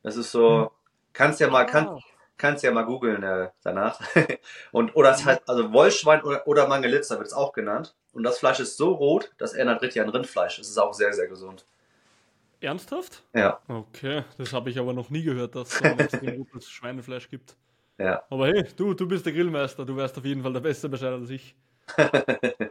Das 0.02 0.16
ist 0.16 0.30
so, 0.32 0.70
kannst 1.12 1.40
ja 1.40 1.48
mal, 1.48 1.64
kann, 1.64 1.88
Ah, 1.88 1.98
kannst 2.40 2.64
ja 2.64 2.72
mal 2.72 2.84
googeln 2.84 3.22
äh, 3.22 3.50
danach. 3.62 4.00
und, 4.72 4.96
oder 4.96 5.12
es 5.12 5.24
halt, 5.24 5.42
also 5.46 5.72
Wollschwein 5.72 6.22
oder, 6.22 6.46
oder 6.48 6.66
Mangelitzer 6.66 7.18
wird 7.18 7.28
es 7.28 7.32
auch 7.34 7.52
genannt. 7.52 7.94
Und 8.12 8.24
das 8.24 8.38
Fleisch 8.38 8.58
ist 8.60 8.76
so 8.76 8.92
rot, 8.92 9.32
das 9.38 9.52
erinnert 9.52 9.82
richtig 9.82 10.02
an 10.02 10.08
Rindfleisch. 10.08 10.58
Es 10.58 10.68
ist 10.68 10.78
auch 10.78 10.94
sehr, 10.94 11.12
sehr 11.12 11.28
gesund. 11.28 11.64
ernsthaft? 12.60 13.22
Ja, 13.34 13.60
Okay, 13.68 14.24
das 14.38 14.52
habe 14.52 14.70
ich 14.70 14.78
aber 14.78 14.92
noch 14.92 15.10
nie 15.10 15.22
gehört, 15.22 15.54
dass 15.54 15.80
es 15.80 16.12
so 16.12 16.18
gutes 16.26 16.70
Schweinefleisch 16.70 17.28
gibt. 17.30 17.56
ja. 17.98 18.22
Aber 18.30 18.48
hey, 18.48 18.64
du, 18.76 18.94
du 18.94 19.06
bist 19.06 19.24
der 19.26 19.32
Grillmeister, 19.32 19.84
du 19.84 19.96
weißt 19.96 20.18
auf 20.18 20.24
jeden 20.24 20.42
Fall 20.42 20.52
der 20.52 20.60
beste 20.60 20.88
Bescheid 20.88 21.12
als 21.12 21.30
ich. 21.30 21.54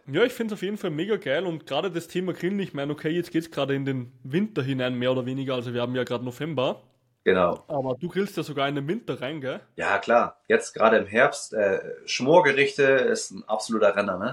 ja, 0.07 0.23
ich 0.23 0.33
finde 0.33 0.53
es 0.53 0.59
auf 0.59 0.61
jeden 0.61 0.77
Fall 0.77 0.91
mega 0.91 1.17
geil 1.17 1.45
und 1.45 1.65
gerade 1.65 1.91
das 1.91 2.07
Thema 2.07 2.33
Grillen, 2.33 2.59
ich 2.59 2.73
meine, 2.73 2.91
okay, 2.93 3.09
jetzt 3.09 3.31
geht 3.31 3.43
es 3.43 3.51
gerade 3.51 3.75
in 3.75 3.85
den 3.85 4.11
Winter 4.23 4.63
hinein, 4.63 4.97
mehr 4.97 5.11
oder 5.11 5.25
weniger, 5.25 5.55
also 5.55 5.73
wir 5.73 5.81
haben 5.81 5.95
ja 5.95 6.03
gerade 6.03 6.23
November, 6.23 6.81
Genau. 7.25 7.63
aber 7.67 7.95
du 7.99 8.07
grillst 8.07 8.37
ja 8.37 8.43
sogar 8.43 8.67
in 8.69 8.75
den 8.75 8.87
Winter 8.87 9.21
rein, 9.21 9.41
gell? 9.41 9.59
Ja, 9.75 9.97
klar. 9.97 10.39
Jetzt 10.47 10.73
gerade 10.73 10.97
im 10.97 11.05
Herbst, 11.05 11.53
äh, 11.53 11.81
Schmorgerichte 12.05 12.83
ist 12.83 13.31
ein 13.31 13.43
absoluter 13.47 13.95
Renner, 13.95 14.17
ne? 14.17 14.31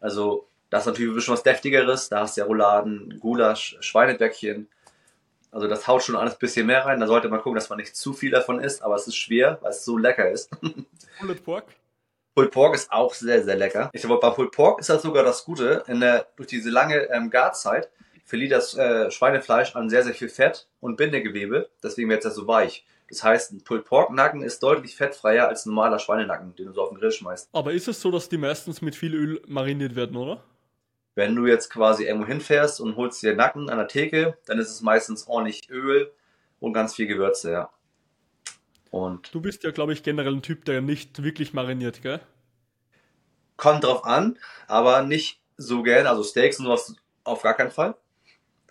Also, 0.00 0.48
das 0.68 0.82
ist 0.82 0.86
natürlich 0.86 1.12
ein 1.12 1.14
bisschen 1.14 1.34
was 1.34 1.42
Deftigeres. 1.44 2.08
Da 2.08 2.20
hast 2.20 2.36
du 2.36 2.40
ja 2.40 2.46
Rouladen, 2.46 3.18
Gulasch, 3.20 3.76
Schweinebäckchen. 3.80 4.68
Also, 5.52 5.68
das 5.68 5.86
haut 5.86 6.02
schon 6.02 6.16
alles 6.16 6.34
ein 6.34 6.38
bisschen 6.40 6.66
mehr 6.66 6.84
rein. 6.84 7.00
Da 7.00 7.06
sollte 7.06 7.28
man 7.28 7.40
gucken, 7.40 7.54
dass 7.54 7.70
man 7.70 7.78
nicht 7.78 7.96
zu 7.96 8.12
viel 8.12 8.32
davon 8.32 8.60
isst, 8.60 8.82
aber 8.82 8.96
es 8.96 9.06
ist 9.06 9.16
schwer, 9.16 9.58
weil 9.62 9.70
es 9.70 9.84
so 9.84 9.96
lecker 9.96 10.28
ist. 10.28 10.50
Pulled 11.20 11.44
Pork. 11.44 11.66
Pulled 12.34 12.50
Pork 12.50 12.74
ist 12.74 12.92
auch 12.92 13.14
sehr, 13.14 13.42
sehr 13.44 13.56
lecker. 13.56 13.88
Ich 13.92 14.02
glaube, 14.02 14.20
bei 14.20 14.30
Pulled 14.30 14.52
Pork 14.52 14.80
ist 14.80 14.90
das 14.90 15.00
sogar 15.00 15.22
das 15.22 15.44
Gute. 15.44 15.84
Der, 15.88 16.26
durch 16.36 16.48
diese 16.48 16.70
lange 16.70 17.08
ähm, 17.10 17.30
Garzeit 17.30 17.88
verliert 18.26 18.52
das 18.52 18.76
äh, 18.76 19.10
Schweinefleisch 19.10 19.74
an 19.74 19.88
sehr, 19.88 20.02
sehr 20.02 20.12
viel 20.12 20.28
Fett 20.28 20.68
und 20.80 20.96
Bindegewebe. 20.96 21.70
Deswegen 21.82 22.10
wird 22.10 22.18
es 22.18 22.24
ja 22.26 22.30
so 22.30 22.46
weich. 22.46 22.84
Das 23.08 23.22
heißt, 23.22 23.52
ein 23.52 23.64
Pulled 23.64 23.84
Pork 23.84 24.10
Nacken 24.10 24.42
ist 24.42 24.62
deutlich 24.62 24.96
fettfreier 24.96 25.48
als 25.48 25.64
ein 25.64 25.70
normaler 25.70 25.98
Schweinenacken, 25.98 26.54
den 26.56 26.66
du 26.66 26.72
so 26.72 26.82
auf 26.82 26.90
den 26.90 26.98
Grill 26.98 27.12
schmeißt. 27.12 27.48
Aber 27.52 27.72
ist 27.72 27.88
es 27.88 28.00
so, 28.00 28.10
dass 28.10 28.28
die 28.28 28.36
meistens 28.36 28.82
mit 28.82 28.94
viel 28.96 29.14
Öl 29.14 29.42
mariniert 29.46 29.94
werden, 29.96 30.16
oder? 30.16 30.42
Wenn 31.14 31.34
du 31.34 31.46
jetzt 31.46 31.70
quasi 31.70 32.04
irgendwo 32.04 32.26
hinfährst 32.26 32.80
und 32.80 32.96
holst 32.96 33.22
dir 33.22 33.34
Nacken 33.34 33.70
an 33.70 33.78
der 33.78 33.88
Theke, 33.88 34.36
dann 34.46 34.58
ist 34.58 34.70
es 34.70 34.82
meistens 34.82 35.26
ordentlich 35.28 35.70
Öl 35.70 36.10
und 36.60 36.72
ganz 36.74 36.94
viel 36.94 37.06
Gewürze, 37.06 37.52
ja. 37.52 37.70
Und 38.90 39.32
Du 39.34 39.40
bist 39.40 39.62
ja, 39.64 39.70
glaube 39.70 39.92
ich, 39.92 40.02
generell 40.02 40.34
ein 40.34 40.42
Typ, 40.42 40.64
der 40.64 40.80
nicht 40.80 41.22
wirklich 41.22 41.54
mariniert, 41.54 42.02
gell? 42.02 42.20
kommt 43.56 43.84
drauf 43.84 44.04
an, 44.04 44.38
aber 44.68 45.02
nicht 45.02 45.40
so 45.56 45.82
gern. 45.82 46.06
Also 46.06 46.22
Steaks 46.22 46.58
und 46.58 46.66
sowas 46.66 46.94
auf 47.24 47.42
gar 47.42 47.54
keinen 47.54 47.70
Fall. 47.70 47.96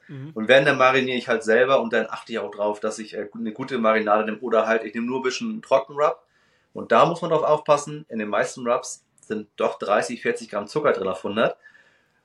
Mhm. 0.08 0.32
Und 0.34 0.48
wenn, 0.48 0.66
dann 0.66 0.78
mariniere 0.78 1.18
ich 1.18 1.28
halt 1.28 1.44
selber 1.44 1.82
und 1.82 1.94
dann 1.94 2.08
achte 2.10 2.32
ich 2.32 2.40
auch 2.40 2.52
drauf, 2.52 2.80
dass 2.80 3.00
ich 3.00 3.16
äh, 3.16 3.28
eine 3.34 3.52
gute 3.52 3.78
Marinade 3.78 4.26
nehme 4.26 4.40
oder 4.40 4.68
halt, 4.68 4.84
ich 4.84 4.94
nehme 4.94 5.08
nur 5.08 5.20
ein 5.20 5.24
bisschen 5.24 5.62
Trockenrub. 5.62 6.20
Und 6.74 6.92
da 6.92 7.06
muss 7.06 7.22
man 7.22 7.32
drauf 7.32 7.44
aufpassen, 7.44 8.06
in 8.10 8.20
den 8.20 8.28
meisten 8.30 8.68
Rubs 8.68 9.04
sind 9.22 9.48
doch 9.56 9.80
30, 9.80 10.22
40 10.22 10.50
Gramm 10.50 10.68
Zucker 10.68 10.92
drin 10.94 11.08
auf 11.08 11.24
100. 11.26 11.58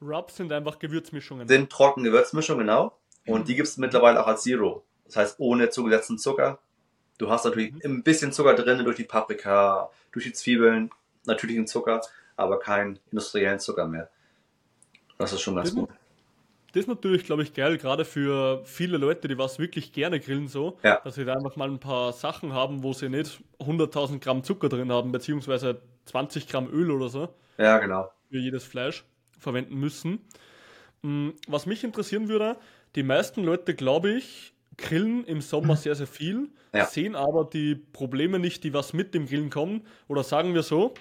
Rubs 0.02 0.37
sind 0.37 0.52
einfach 0.52 0.78
Gewürzmischungen. 0.78 1.46
Sind 1.49 1.70
trockene 1.70 2.10
Gewürzmischung, 2.10 2.58
genau. 2.58 2.96
Und 3.26 3.49
die 3.49 3.54
gibt 3.54 3.68
es 3.68 3.76
mittlerweile 3.76 4.20
auch 4.22 4.26
als 4.26 4.42
Zero. 4.42 4.82
Das 5.06 5.16
heißt, 5.16 5.37
ohne 5.38 5.70
zugesetzten 5.70 6.18
Zucker. 6.18 6.58
Du 7.18 7.30
hast 7.30 7.44
natürlich 7.44 7.75
ein 7.84 8.02
bisschen 8.02 8.32
Zucker 8.32 8.54
drin 8.54 8.82
durch 8.84 8.96
die 8.96 9.04
Paprika, 9.04 9.90
durch 10.12 10.25
die 10.25 10.32
Zwiebeln, 10.32 10.90
natürlichen 11.26 11.66
Zucker, 11.66 12.00
aber 12.37 12.58
keinen 12.58 12.99
industriellen 13.10 13.60
Zucker 13.60 13.87
mehr. 13.87 14.08
Das 15.18 15.32
ist 15.32 15.42
schon 15.42 15.54
ganz 15.54 15.68
Das- 15.68 15.75
gut. 15.76 15.90
Das 16.73 16.83
ist 16.83 16.87
natürlich, 16.89 17.25
glaube 17.25 17.43
ich, 17.43 17.53
geil, 17.53 17.79
gerade 17.79 18.05
für 18.05 18.62
viele 18.65 18.97
Leute, 18.97 19.27
die 19.29 19.39
was 19.39 19.59
wirklich 19.59 19.93
gerne 19.93 20.21
grillen, 20.21 20.47
so, 20.49 20.79
Ja. 20.85 21.00
dass 21.03 21.17
sie 21.17 21.25
da 21.25 21.35
einfach 21.35 21.57
mal 21.57 21.69
ein 21.69 21.81
paar 21.81 22.12
Sachen 22.12 22.53
haben, 22.53 22.83
wo 22.83 22.93
sie 22.93 23.09
nicht 23.09 23.43
100.000 23.59 24.21
Gramm 24.21 24.45
Zucker 24.45 24.69
drin 24.69 24.93
haben, 24.93 25.11
beziehungsweise 25.11 25.81
20 26.05 26.49
Gramm 26.49 26.69
Öl 26.73 26.91
oder 26.91 27.09
so 27.09 27.29
Ja, 27.59 27.79
genau. 27.79 28.11
für 28.31 28.39
jedes 28.39 28.65
Fleisch 28.65 29.05
verwenden 29.39 29.75
müssen. 29.77 30.21
Mm, 31.03 31.31
Was 31.49 31.67
mich 31.67 31.83
interessieren 31.83 32.29
würde, 32.29 32.57
die 32.95 33.03
meisten 33.03 33.43
Leute, 33.43 33.75
glaube 33.75 34.11
ich, 34.12 34.53
grillen 34.77 35.25
im 35.25 35.41
Sommer 35.41 35.77
sehr, 35.77 35.95
sehr 35.95 36.07
viel, 36.07 36.49
Ja. 36.73 36.85
sehen 36.85 37.17
aber 37.17 37.45
die 37.45 37.75
Probleme 37.75 38.39
nicht, 38.39 38.62
die 38.65 38.73
was 38.73 38.93
mit 38.93 39.12
dem 39.15 39.27
Grillen 39.27 39.50
kommen. 39.50 39.83
Oder 40.09 40.23
sagen 40.23 40.55
wir 40.55 40.62
so, 40.62 40.95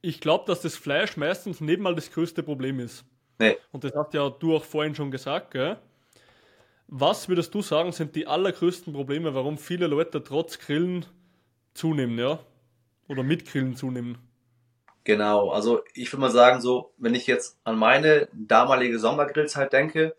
ich 0.00 0.20
glaube, 0.20 0.44
dass 0.46 0.60
das 0.62 0.76
Fleisch 0.76 1.16
meistens 1.16 1.60
nicht 1.60 1.80
mal 1.80 1.94
das 1.94 2.10
größte 2.12 2.42
Problem 2.42 2.78
ist. 2.80 3.04
Nee. 3.38 3.56
Und 3.72 3.84
das 3.84 3.92
hast 3.94 4.14
ja 4.14 4.28
du 4.30 4.56
auch 4.56 4.64
vorhin 4.64 4.94
schon 4.94 5.10
gesagt, 5.10 5.52
gell? 5.52 5.78
Was 6.86 7.28
würdest 7.28 7.54
du 7.54 7.62
sagen, 7.62 7.92
sind 7.92 8.14
die 8.14 8.26
allergrößten 8.26 8.92
Probleme, 8.92 9.34
warum 9.34 9.56
viele 9.56 9.86
Leute 9.86 10.22
trotz 10.22 10.58
Grillen 10.58 11.06
zunehmen, 11.74 12.18
ja? 12.18 12.38
Oder 13.08 13.22
mit 13.22 13.46
Grillen 13.46 13.76
zunehmen. 13.76 14.18
Genau, 15.04 15.50
also 15.50 15.82
ich 15.94 16.12
würde 16.12 16.20
mal 16.20 16.30
sagen, 16.30 16.60
so, 16.60 16.92
wenn 16.98 17.14
ich 17.14 17.26
jetzt 17.26 17.58
an 17.64 17.76
meine 17.76 18.28
damalige 18.32 18.98
Sommergrillzeit 18.98 19.72
denke, 19.72 20.14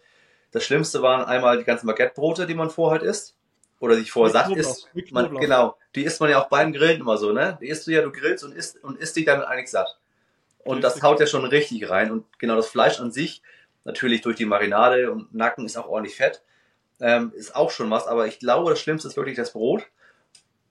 das 0.52 0.66
Schlimmste 0.66 1.02
waren 1.02 1.24
einmal 1.24 1.58
die 1.58 1.64
ganzen 1.64 1.88
Baguettebrote, 1.88 2.46
die 2.46 2.54
man 2.54 2.70
vorher 2.70 3.00
halt 3.00 3.10
isst. 3.10 3.36
Oder 3.80 3.96
die 3.96 4.06
vorher 4.06 4.32
satt 4.32 4.56
isst. 4.56 4.90
Man, 5.12 5.36
genau, 5.36 5.78
die 5.96 6.04
isst 6.04 6.22
man 6.22 6.30
ja 6.30 6.42
auch 6.42 6.48
beim 6.48 6.72
Grillen 6.74 7.02
immer 7.02 7.18
so, 7.18 7.34
ne? 7.34 7.58
Die 7.62 7.68
isst 7.68 7.86
du 7.86 7.92
ja, 7.92 8.02
du 8.02 8.12
grillst 8.12 8.44
und 8.44 8.54
isst, 8.54 8.82
und 8.84 8.98
isst 8.98 9.16
dich 9.16 9.26
damit 9.26 9.46
eigentlich 9.46 9.72
satt. 9.72 10.00
Und 10.64 10.82
das 10.82 11.02
haut 11.02 11.20
ja 11.20 11.28
schon 11.28 11.46
richtig 11.46 11.90
rein. 11.90 12.12
Und 12.12 12.26
genau 12.40 12.56
das 12.56 12.68
Fleisch 12.68 13.00
an 13.00 13.12
sich, 13.12 13.42
natürlich 13.84 14.22
durch 14.22 14.38
die 14.38 14.46
Marinade 14.46 15.12
und 15.12 15.34
Nacken 15.34 15.66
ist 15.66 15.78
auch 15.78 15.88
ordentlich 15.88 16.16
fett, 16.16 16.42
ähm, 17.00 17.32
ist 17.36 17.56
auch 17.56 17.72
schon 17.72 17.90
was. 17.90 18.08
Aber 18.08 18.28
ich 18.28 18.40
glaube, 18.40 18.70
das 18.70 18.80
Schlimmste 18.80 19.08
ist 19.08 19.18
wirklich 19.18 19.36
das 19.36 19.54
Brot. 19.54 19.88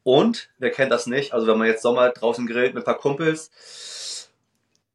Und, 0.05 0.51
wer 0.59 0.71
kennt 0.71 0.91
das 0.91 1.07
nicht? 1.07 1.33
Also 1.33 1.47
wenn 1.47 1.59
man 1.59 1.69
jetzt 1.69 1.83
Sommer 1.83 2.11
draußen 2.11 2.47
grillt 2.47 2.75
mit 2.75 2.83
ein 2.83 2.85
paar 2.85 2.99
Kumpels, 2.99 4.31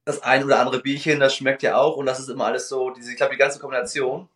das 0.04 0.24
ein 0.24 0.44
oder 0.44 0.60
andere 0.60 0.82
Bierchen, 0.82 1.20
das 1.20 1.36
schmeckt 1.36 1.64
ja 1.64 1.78
auch. 1.78 1.96
Und 1.96 2.06
das 2.06 2.20
ist 2.20 2.30
immer 2.30 2.46
alles 2.46 2.70
so, 2.70 2.90
diese, 2.90 3.12
ich 3.12 3.18
glaube, 3.18 3.34
die 3.34 3.40
ganze 3.40 3.60
Kombination. 3.60 4.28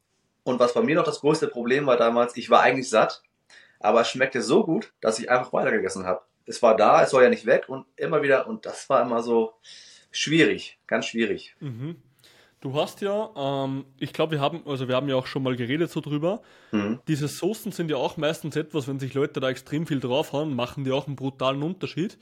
Und 0.44 0.60
was 0.60 0.74
bei 0.74 0.82
mir 0.82 0.96
noch 0.96 1.04
das 1.04 1.22
größte 1.22 1.48
Problem 1.48 1.86
war 1.86 1.98
damals, 1.98 2.36
ich 2.36 2.50
war 2.50 2.62
eigentlich 2.62 2.90
satt, 2.90 3.22
aber 3.80 4.02
es 4.02 4.10
schmeckte 4.10 4.42
so 4.42 4.64
gut, 4.64 4.92
dass 5.02 5.20
ich 5.20 5.30
einfach 5.30 5.54
weitergegessen 5.54 6.06
habe. 6.06 6.22
Es 6.46 6.62
war 6.62 6.76
da, 6.76 7.04
es 7.04 7.14
war 7.14 7.24
ja 7.24 7.30
nicht 7.30 7.46
weg 7.46 7.66
und 7.68 7.86
immer 7.96 8.22
wieder, 8.22 8.48
und 8.48 8.66
das 8.66 8.90
war 8.90 9.02
immer 9.02 9.22
so 9.22 9.54
schwierig, 10.12 10.80
ganz 10.88 11.06
schwierig. 11.06 11.56
Mhm. 11.60 11.96
Du 12.62 12.76
hast 12.76 13.02
ja, 13.02 13.32
ähm, 13.36 13.86
ich 13.98 14.14
glaube, 14.14 14.34
wir 14.34 14.40
haben, 14.40 14.62
also 14.68 14.88
wir 14.88 14.96
haben 14.96 15.10
ja 15.10 15.16
auch 15.16 15.26
schon 15.26 15.42
mal 15.42 15.56
geredet 15.56 15.90
so 15.90 16.00
drüber. 16.00 16.42
Mhm. 16.72 17.00
Diese 17.08 17.28
Soßen 17.28 17.72
sind 17.72 17.90
ja 17.90 17.98
auch 17.98 18.18
meistens 18.18 18.56
etwas, 18.56 18.88
wenn 18.88 19.00
sich 19.00 19.16
Leute 19.16 19.40
da 19.40 19.50
extrem 19.50 19.88
viel 19.88 20.00
drauf 20.00 20.32
haben, 20.32 20.56
machen 20.56 20.84
die 20.84 20.92
auch 20.92 21.08
einen 21.08 21.16
brutalen 21.16 21.64
Unterschied. 21.64 22.20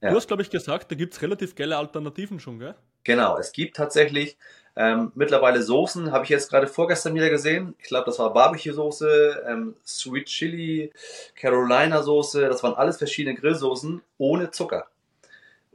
Ja. 0.00 0.10
Du 0.10 0.16
hast, 0.16 0.26
glaube 0.26 0.42
ich, 0.42 0.50
gesagt, 0.50 0.90
da 0.90 0.96
gibt 0.96 1.14
es 1.14 1.22
relativ 1.22 1.54
geile 1.54 1.76
Alternativen 1.76 2.40
schon, 2.40 2.58
gell? 2.58 2.74
Genau, 3.04 3.38
es 3.38 3.52
gibt 3.52 3.76
tatsächlich 3.76 4.36
ähm, 4.74 5.12
mittlerweile 5.14 5.62
Soßen, 5.62 6.10
habe 6.10 6.24
ich 6.24 6.30
jetzt 6.30 6.50
gerade 6.50 6.66
vorgestern 6.66 7.14
wieder 7.14 7.30
gesehen. 7.30 7.76
Ich 7.78 7.86
glaube, 7.86 8.06
das 8.06 8.18
war 8.18 8.32
Barbecue-Soße, 8.32 9.44
ähm, 9.48 9.76
Sweet 9.86 10.26
Chili, 10.26 10.92
Carolina-Soße, 11.36 12.48
das 12.48 12.62
waren 12.64 12.74
alles 12.74 12.98
verschiedene 12.98 13.36
Grillsoßen 13.36 14.02
ohne 14.18 14.50
Zucker. 14.50 14.88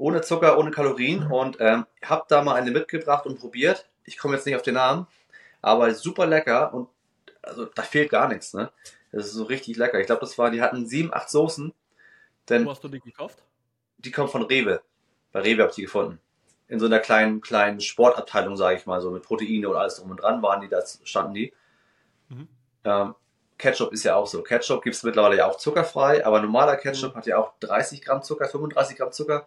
Ohne 0.02 0.22
Zucker, 0.22 0.58
ohne 0.58 0.72
Kalorien 0.72 1.26
mhm. 1.26 1.32
und 1.32 1.58
ähm, 1.60 1.86
habe 2.04 2.26
da 2.28 2.42
mal 2.42 2.56
eine 2.56 2.72
mitgebracht 2.72 3.26
und 3.26 3.40
probiert 3.40 3.88
ich 4.06 4.18
komme 4.18 4.36
jetzt 4.36 4.46
nicht 4.46 4.56
auf 4.56 4.62
den 4.62 4.76
Namen, 4.76 5.08
aber 5.62 5.94
super 5.94 6.26
lecker 6.26 6.74
und 6.74 6.90
also 7.42 7.66
da 7.66 7.82
fehlt 7.82 8.12
gar 8.12 8.28
nichts, 8.28 8.54
ne? 8.54 8.72
Das 9.12 9.26
ist 9.26 9.34
so 9.34 9.44
richtig 9.44 9.78
lecker. 9.78 10.00
Ich 10.00 10.06
glaube, 10.06 10.22
das 10.22 10.38
war, 10.38 10.52
die 10.52 10.62
hatten 10.62 10.88
sieben, 10.88 11.14
acht 11.14 11.30
Soßen. 11.30 11.74
Denn 12.48 12.66
Wo 12.66 12.70
hast 12.70 12.84
du 12.84 12.88
die 12.88 13.02
gekauft? 13.02 13.44
Die 13.98 14.12
kommen 14.12 14.30
von 14.30 14.44
Rewe. 14.44 14.82
Bei 15.34 15.42
Rewe 15.42 15.64
habe 15.64 15.70
ich 15.72 15.76
die 15.76 15.82
gefunden. 15.82 16.20
In 16.70 16.80
so 16.80 16.86
einer 16.86 17.00
kleinen, 17.00 17.42
kleinen 17.42 17.82
Sportabteilung, 17.82 18.56
sage 18.56 18.78
ich 18.78 18.86
mal, 18.86 19.02
so 19.02 19.12
mit 19.12 19.24
Proteine 19.24 19.68
und 19.68 19.76
alles 19.76 19.98
drum 19.98 20.12
und 20.12 20.22
dran 20.22 20.42
waren 20.42 20.62
die, 20.62 20.70
da 20.70 20.82
standen 21.04 21.34
die. 21.34 21.54
Mhm. 22.30 22.48
Ähm, 22.86 23.16
Ketchup 23.58 23.92
ist 23.92 24.06
ja 24.06 24.16
auch 24.16 24.28
so. 24.28 24.42
Ketchup 24.44 24.82
gibt 24.82 24.96
es 24.96 25.04
mittlerweile 25.04 25.38
ja 25.38 25.46
auch 25.46 25.58
zuckerfrei, 25.58 26.26
aber 26.26 26.42
normaler 26.42 26.78
Ketchup 26.78 27.14
mhm. 27.14 27.18
hat 27.18 27.26
ja 27.26 27.38
auch 27.38 27.54
30 27.60 28.02
Gramm 28.02 28.24
Zucker, 28.24 28.48
35 28.48 28.98
Gramm 28.98 29.12
Zucker. 29.12 29.46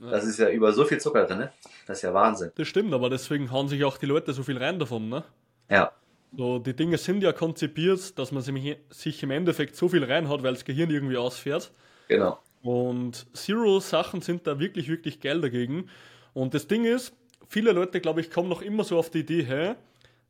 Das 0.00 0.24
ist 0.24 0.38
ja 0.38 0.48
über 0.48 0.72
so 0.72 0.84
viel 0.84 0.98
Zucker 0.98 1.26
drin, 1.26 1.38
ne? 1.38 1.52
Das 1.86 1.98
ist 1.98 2.02
ja 2.02 2.14
Wahnsinn. 2.14 2.52
Das 2.54 2.66
stimmt, 2.66 2.94
aber 2.94 3.10
deswegen 3.10 3.50
hauen 3.50 3.68
sich 3.68 3.84
auch 3.84 3.98
die 3.98 4.06
Leute 4.06 4.32
so 4.32 4.42
viel 4.42 4.56
rein 4.56 4.78
davon, 4.78 5.08
ne? 5.08 5.24
Ja. 5.68 5.92
So, 6.36 6.58
die 6.58 6.74
Dinge 6.74 6.96
sind 6.96 7.22
ja 7.22 7.32
konzipiert, 7.32 8.18
dass 8.18 8.32
man 8.32 8.42
sich 8.42 9.22
im 9.22 9.30
Endeffekt 9.30 9.76
so 9.76 9.88
viel 9.88 10.04
reinhaut, 10.04 10.42
weil 10.42 10.54
das 10.54 10.64
Gehirn 10.64 10.90
irgendwie 10.90 11.16
ausfährt. 11.16 11.72
Genau. 12.08 12.38
Und 12.62 13.26
Zero-Sachen 13.36 14.20
sind 14.20 14.46
da 14.46 14.58
wirklich, 14.58 14.88
wirklich 14.88 15.20
geil 15.20 15.40
dagegen. 15.40 15.88
Und 16.32 16.54
das 16.54 16.66
Ding 16.66 16.84
ist, 16.84 17.12
viele 17.48 17.72
Leute, 17.72 18.00
glaube 18.00 18.20
ich, 18.20 18.30
kommen 18.30 18.48
noch 18.48 18.62
immer 18.62 18.84
so 18.84 18.98
auf 18.98 19.10
die 19.10 19.20
Idee, 19.20 19.44
hä, 19.44 19.74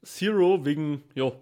Zero 0.03 0.65
wegen, 0.65 1.05
ja, 1.15 1.33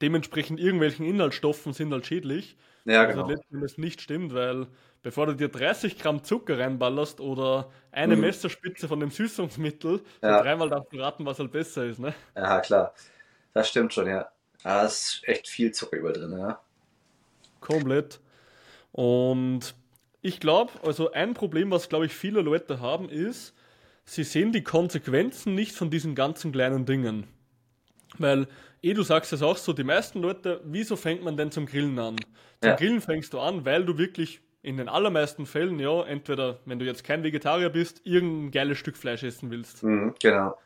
dementsprechend 0.00 0.60
irgendwelchen 0.60 1.06
Inhaltsstoffen 1.06 1.72
sind 1.72 1.92
halt 1.92 2.06
schädlich. 2.06 2.56
Ja, 2.84 3.04
genau. 3.04 3.22
Also 3.22 3.34
letztendlich 3.34 3.78
nicht 3.78 4.00
stimmt, 4.00 4.34
weil 4.34 4.68
bevor 5.02 5.26
du 5.26 5.34
dir 5.34 5.48
30 5.48 5.98
Gramm 5.98 6.24
Zucker 6.24 6.58
reinballerst 6.58 7.20
oder 7.20 7.70
eine 7.92 8.16
mhm. 8.16 8.22
Messerspitze 8.22 8.88
von 8.88 9.00
dem 9.00 9.10
Süßungsmittel, 9.10 10.02
ja. 10.22 10.42
dreimal 10.42 10.68
darfst 10.68 10.92
du 10.92 10.98
raten, 10.98 11.26
was 11.26 11.38
halt 11.38 11.52
besser 11.52 11.84
ist, 11.84 11.98
ne? 11.98 12.14
Ja, 12.34 12.60
klar. 12.60 12.94
Das 13.52 13.68
stimmt 13.68 13.94
schon, 13.94 14.08
ja. 14.08 14.28
Da 14.62 14.84
ist 14.84 15.22
echt 15.24 15.48
viel 15.48 15.72
Zucker 15.72 15.96
über 15.96 16.12
drin, 16.12 16.36
ja. 16.38 16.60
Komplett. 17.60 18.20
Und 18.92 19.74
ich 20.22 20.40
glaube, 20.40 20.72
also 20.84 21.12
ein 21.12 21.34
Problem, 21.34 21.70
was 21.70 21.88
glaube 21.88 22.06
ich 22.06 22.12
viele 22.12 22.40
Leute 22.40 22.80
haben, 22.80 23.08
ist, 23.08 23.54
sie 24.04 24.24
sehen 24.24 24.52
die 24.52 24.64
Konsequenzen 24.64 25.54
nicht 25.54 25.72
von 25.72 25.90
diesen 25.90 26.14
ganzen 26.14 26.52
kleinen 26.52 26.84
Dingen. 26.84 27.28
Weil, 28.18 28.48
eh, 28.90 28.94
du 28.94 29.02
sagst 29.02 29.32
es 29.32 29.42
auch 29.42 29.56
so, 29.56 29.72
die 29.72 29.84
meisten 29.84 30.20
Leute, 30.20 30.60
wieso 30.64 30.96
fängt 30.96 31.22
man 31.22 31.36
denn 31.36 31.50
zum 31.50 31.66
Grillen 31.66 31.98
an? 31.98 32.16
Zum 32.60 32.70
ja. 32.70 32.76
Grillen 32.76 33.00
fängst 33.00 33.32
du 33.32 33.40
an, 33.40 33.64
weil 33.64 33.84
du 33.84 33.98
wirklich 33.98 34.40
in 34.62 34.76
den 34.76 34.88
allermeisten 34.88 35.46
Fällen, 35.46 35.78
ja, 35.78 36.02
entweder, 36.02 36.58
wenn 36.64 36.78
du 36.78 36.84
jetzt 36.84 37.04
kein 37.04 37.22
Vegetarier 37.22 37.70
bist, 37.70 38.00
irgendein 38.04 38.50
geiles 38.50 38.78
Stück 38.78 38.96
Fleisch 38.96 39.22
essen 39.22 39.50
willst. 39.50 39.82
Mhm, 39.84 40.14
genau. 40.20 40.56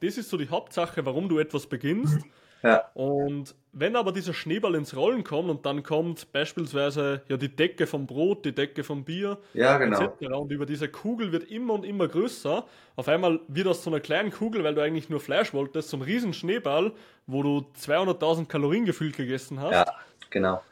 Das 0.00 0.16
ist 0.16 0.30
so 0.30 0.36
die 0.36 0.48
Hauptsache, 0.48 1.04
warum 1.04 1.28
du 1.28 1.38
etwas 1.38 1.66
beginnst. 1.66 2.20
Ja. 2.64 2.90
Und 2.94 3.54
wenn 3.72 3.94
aber 3.94 4.10
dieser 4.10 4.32
Schneeball 4.32 4.74
ins 4.74 4.96
Rollen 4.96 5.22
kommt 5.22 5.50
und 5.50 5.66
dann 5.66 5.82
kommt 5.82 6.32
beispielsweise 6.32 7.20
ja 7.28 7.36
die 7.36 7.54
Decke 7.54 7.86
vom 7.86 8.06
Brot, 8.06 8.46
die 8.46 8.54
Decke 8.54 8.82
vom 8.82 9.04
Bier, 9.04 9.36
ja, 9.52 9.76
genau. 9.76 10.00
etc. 10.00 10.32
Und 10.32 10.50
über 10.50 10.64
diese 10.64 10.88
Kugel 10.88 11.30
wird 11.30 11.50
immer 11.50 11.74
und 11.74 11.84
immer 11.84 12.08
größer. 12.08 12.64
Auf 12.96 13.08
einmal 13.08 13.40
wird 13.48 13.66
aus 13.66 13.84
so 13.84 13.90
einer 13.90 14.00
kleinen 14.00 14.30
Kugel, 14.30 14.64
weil 14.64 14.74
du 14.74 14.80
eigentlich 14.80 15.10
nur 15.10 15.20
Fleisch 15.20 15.52
wolltest, 15.52 15.90
so 15.90 15.98
ein 15.98 16.02
riesen 16.02 16.32
Schneeball, 16.32 16.92
wo 17.26 17.42
du 17.42 17.66
200.000 17.78 18.46
Kalorien 18.46 18.86
gefühlt 18.86 19.16
gegessen 19.16 19.60
hast. 19.60 19.72
Ja, 19.72 19.86
genau. 20.30 20.62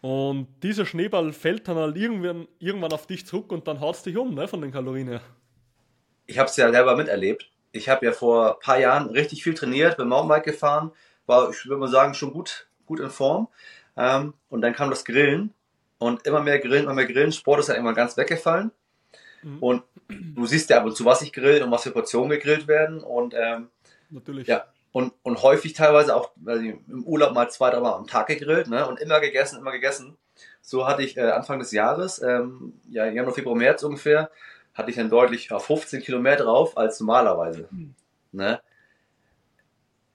Und 0.00 0.48
dieser 0.64 0.86
Schneeball 0.86 1.32
fällt 1.32 1.68
dann 1.68 1.76
halt 1.76 1.96
irgendwann, 1.96 2.48
irgendwann 2.58 2.92
auf 2.92 3.06
dich 3.06 3.24
zurück 3.24 3.52
und 3.52 3.68
dann 3.68 3.80
haut 3.80 3.94
es 3.94 4.02
dich 4.02 4.16
um, 4.16 4.34
ne, 4.34 4.48
von 4.48 4.60
den 4.62 4.72
Kalorien 4.72 5.06
her. 5.06 5.20
Ich 6.26 6.38
habe 6.38 6.48
es 6.48 6.56
ja 6.56 6.72
selber 6.72 6.96
miterlebt. 6.96 7.50
Ich 7.72 7.88
habe 7.88 8.06
ja 8.06 8.12
vor 8.12 8.54
ein 8.54 8.60
paar 8.60 8.80
Jahren 8.80 9.10
richtig 9.10 9.44
viel 9.44 9.54
trainiert, 9.54 9.96
bin 9.96 10.08
Mountainbike 10.08 10.44
gefahren, 10.44 10.90
war, 11.30 11.48
ich 11.50 11.64
würde 11.64 11.78
mal 11.78 11.88
sagen, 11.88 12.12
schon 12.12 12.32
gut, 12.32 12.68
gut 12.84 13.00
in 13.00 13.08
Form. 13.08 13.48
Ähm, 13.96 14.34
und 14.50 14.60
dann 14.60 14.74
kam 14.74 14.90
das 14.90 15.04
Grillen 15.06 15.54
und 15.98 16.26
immer 16.26 16.42
mehr 16.42 16.58
Grillen, 16.58 16.84
immer 16.84 16.94
mehr 16.94 17.06
Grillen. 17.06 17.32
Sport 17.32 17.60
ist 17.60 17.68
ja 17.68 17.74
immer 17.74 17.94
ganz 17.94 18.16
weggefallen. 18.16 18.70
Mhm. 19.42 19.58
Und 19.58 19.82
du 20.08 20.46
siehst 20.46 20.68
ja 20.70 20.78
ab 20.78 20.84
und 20.84 20.96
zu, 20.96 21.04
was 21.04 21.22
ich 21.22 21.32
grill 21.32 21.62
und 21.62 21.70
was 21.70 21.84
für 21.84 21.90
Portionen 21.90 22.30
gegrillt 22.30 22.68
werden. 22.68 23.00
Und 23.00 23.34
ähm, 23.34 23.68
natürlich. 24.10 24.46
Ja, 24.46 24.66
und, 24.92 25.12
und 25.22 25.42
häufig 25.42 25.72
teilweise 25.72 26.16
auch 26.16 26.32
also 26.44 26.62
im 26.62 27.04
Urlaub 27.04 27.32
mal 27.32 27.48
zwei, 27.48 27.70
drei 27.70 27.80
Mal 27.80 27.94
am 27.94 28.06
Tag 28.06 28.26
gegrillt 28.26 28.68
ne? 28.68 28.86
und 28.86 28.98
immer 28.98 29.20
gegessen, 29.20 29.58
immer 29.58 29.72
gegessen. 29.72 30.16
So 30.62 30.86
hatte 30.86 31.02
ich 31.02 31.16
äh, 31.16 31.30
Anfang 31.30 31.58
des 31.58 31.70
Jahres, 31.72 32.20
ähm, 32.20 32.80
ja, 32.88 33.06
Januar, 33.06 33.34
Februar, 33.34 33.56
März 33.56 33.82
ungefähr, 33.82 34.30
hatte 34.74 34.90
ich 34.90 34.96
dann 34.96 35.10
deutlich 35.10 35.52
auf 35.52 35.66
15 35.66 36.02
Kilometer 36.02 36.44
drauf 36.44 36.76
als 36.76 36.98
normalerweise. 37.00 37.68
Mhm. 37.70 37.94
Ne? 38.32 38.60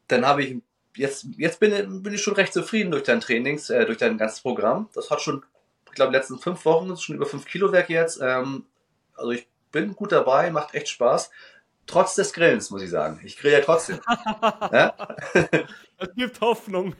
Dann 0.07 0.25
habe 0.25 0.43
ich 0.43 0.57
jetzt, 0.95 1.27
jetzt 1.37 1.59
bin, 1.59 2.03
bin 2.03 2.13
ich 2.13 2.21
schon 2.21 2.35
recht 2.35 2.53
zufrieden 2.53 2.91
durch 2.91 3.03
dein 3.03 3.21
Trainings, 3.21 3.69
äh, 3.69 3.85
durch 3.85 3.97
dein 3.97 4.17
ganzes 4.17 4.41
Programm. 4.41 4.89
Das 4.93 5.09
hat 5.09 5.21
schon, 5.21 5.45
ich 5.85 5.93
glaube, 5.93 6.11
letzten 6.11 6.39
fünf 6.39 6.65
Wochen 6.65 6.95
schon 6.97 7.15
über 7.15 7.25
fünf 7.25 7.45
Kilo 7.45 7.71
weg 7.71 7.89
jetzt. 7.89 8.19
Ähm, 8.21 8.65
also 9.15 9.31
ich 9.31 9.47
bin 9.71 9.95
gut 9.95 10.11
dabei, 10.11 10.51
macht 10.51 10.73
echt 10.73 10.89
Spaß. 10.89 11.31
Trotz 11.87 12.15
des 12.15 12.33
Grillens, 12.33 12.71
muss 12.71 12.81
ich 12.81 12.89
sagen. 12.89 13.19
Ich 13.23 13.37
grill 13.37 13.51
ja 13.51 13.61
trotzdem. 13.61 13.99
ja? 14.71 14.95
Es 15.97 16.15
gibt 16.15 16.41
Hoffnung. 16.41 16.95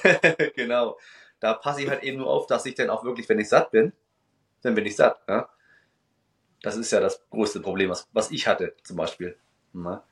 genau. 0.56 0.98
Da 1.40 1.54
passe 1.54 1.82
ich 1.82 1.90
halt 1.90 2.02
eben 2.02 2.18
nur 2.18 2.28
auf, 2.28 2.46
dass 2.46 2.66
ich 2.66 2.74
dann 2.74 2.90
auch 2.90 3.04
wirklich, 3.04 3.28
wenn 3.28 3.38
ich 3.38 3.48
satt 3.48 3.70
bin, 3.70 3.92
dann 4.62 4.74
bin 4.74 4.86
ich 4.86 4.96
satt. 4.96 5.20
Ja? 5.28 5.48
Das 6.62 6.76
ist 6.76 6.90
ja 6.90 7.00
das 7.00 7.22
größte 7.30 7.60
Problem, 7.60 7.90
was, 7.90 8.08
was 8.12 8.30
ich 8.30 8.46
hatte, 8.46 8.74
zum 8.82 8.96
Beispiel. 8.96 9.36
Ja? 9.74 10.04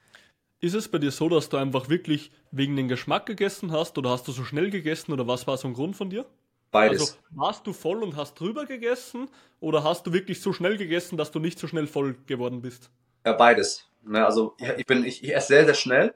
Ist 0.61 0.75
es 0.75 0.88
bei 0.88 0.99
dir 0.99 1.12
so, 1.12 1.29
dass 1.29 1.49
du 1.49 1.57
einfach 1.57 1.88
wirklich 1.88 2.33
wegen 2.50 2.75
dem 2.75 2.88
Geschmack 2.88 3.27
gegessen 3.27 3.71
hast 3.71 3.97
oder 3.97 4.11
hast 4.11 4.27
du 4.27 4.33
so 4.33 4.45
schnell 4.45 4.71
gegessen 4.71 5.12
oder 5.12 5.27
was 5.29 5.47
war 5.47 5.57
so 5.57 5.69
ein 5.69 5.75
Grund 5.75 5.95
von 5.95 6.11
dir? 6.11 6.27
Beides. 6.73 7.00
Also 7.00 7.15
warst 7.31 7.67
du 7.67 7.73
voll 7.73 8.03
und 8.03 8.17
hast 8.17 8.35
drüber 8.35 8.67
gegessen 8.67 9.31
oder 9.61 9.85
hast 9.85 10.07
du 10.07 10.12
wirklich 10.12 10.41
so 10.41 10.53
schnell 10.53 10.77
gegessen, 10.77 11.17
dass 11.17 11.31
du 11.31 11.38
nicht 11.38 11.59
so 11.59 11.69
schnell 11.69 11.87
voll 11.87 12.17
geworden 12.27 12.61
bist? 12.61 12.91
Ja, 13.25 13.33
beides. 13.35 13.87
Ne, 14.03 14.25
also 14.25 14.55
ich, 14.77 14.87
bin, 14.87 15.05
ich, 15.05 15.23
ich 15.23 15.35
esse 15.35 15.49
sehr, 15.49 15.65
sehr 15.65 15.75
schnell 15.75 16.15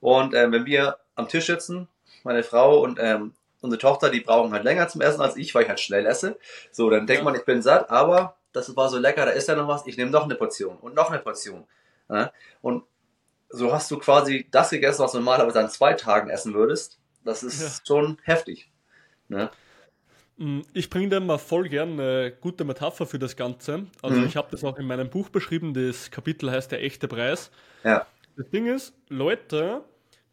und 0.00 0.34
äh, 0.34 0.50
wenn 0.50 0.66
wir 0.66 0.98
am 1.16 1.28
Tisch 1.28 1.46
sitzen, 1.46 1.88
meine 2.22 2.42
Frau 2.42 2.80
und 2.82 2.98
ähm, 3.00 3.34
unsere 3.60 3.80
Tochter, 3.80 4.10
die 4.10 4.20
brauchen 4.20 4.52
halt 4.52 4.64
länger 4.64 4.88
zum 4.88 5.00
Essen 5.00 5.20
als 5.20 5.36
ich, 5.36 5.54
weil 5.54 5.64
ich 5.64 5.68
halt 5.68 5.80
schnell 5.80 6.06
esse. 6.06 6.38
So, 6.70 6.90
dann 6.90 7.06
denkt 7.06 7.20
ja. 7.20 7.24
man, 7.24 7.34
ich 7.34 7.44
bin 7.44 7.60
satt, 7.60 7.90
aber 7.90 8.36
das 8.52 8.74
war 8.76 8.88
so 8.88 8.98
lecker, 8.98 9.26
da 9.26 9.32
ist 9.32 9.48
ja 9.48 9.56
noch 9.56 9.68
was, 9.68 9.86
ich 9.86 9.96
nehme 9.96 10.10
noch 10.10 10.24
eine 10.24 10.34
Portion 10.34 10.76
und 10.78 10.94
noch 10.94 11.10
eine 11.10 11.20
Portion. 11.20 11.66
Ne? 12.08 12.32
Und 12.62 12.84
so 13.50 13.72
hast 13.72 13.90
du 13.90 13.98
quasi 13.98 14.46
das 14.50 14.70
gegessen, 14.70 15.02
was 15.02 15.12
du 15.12 15.18
normalerweise 15.18 15.60
an 15.60 15.68
zwei 15.70 15.94
Tagen 15.94 16.30
essen 16.30 16.54
würdest. 16.54 16.98
Das 17.24 17.42
ist 17.42 17.60
ja. 17.60 17.68
schon 17.86 18.18
heftig. 18.22 18.70
Ne? 19.28 19.50
Mm, 20.38 20.60
ich 20.72 20.88
bringe 20.88 21.08
dir 21.08 21.20
mal 21.20 21.38
voll 21.38 21.68
gern 21.68 21.98
eine 22.00 22.32
gute 22.40 22.64
Metapher 22.64 23.06
für 23.06 23.18
das 23.18 23.36
Ganze. 23.36 23.86
Also 24.02 24.20
Mhm. 24.20 24.26
ich 24.26 24.36
habe 24.36 24.48
das 24.50 24.64
auch 24.64 24.78
in 24.78 24.86
meinem 24.86 25.10
Buch 25.10 25.28
beschrieben, 25.28 25.74
das 25.74 26.10
Kapitel 26.10 26.50
heißt 26.50 26.72
der 26.72 26.82
echte 26.82 27.08
Preis. 27.08 27.50
Ja. 27.84 28.06
Das 28.36 28.48
Ding 28.50 28.66
ist, 28.66 28.94
Leute 29.08 29.82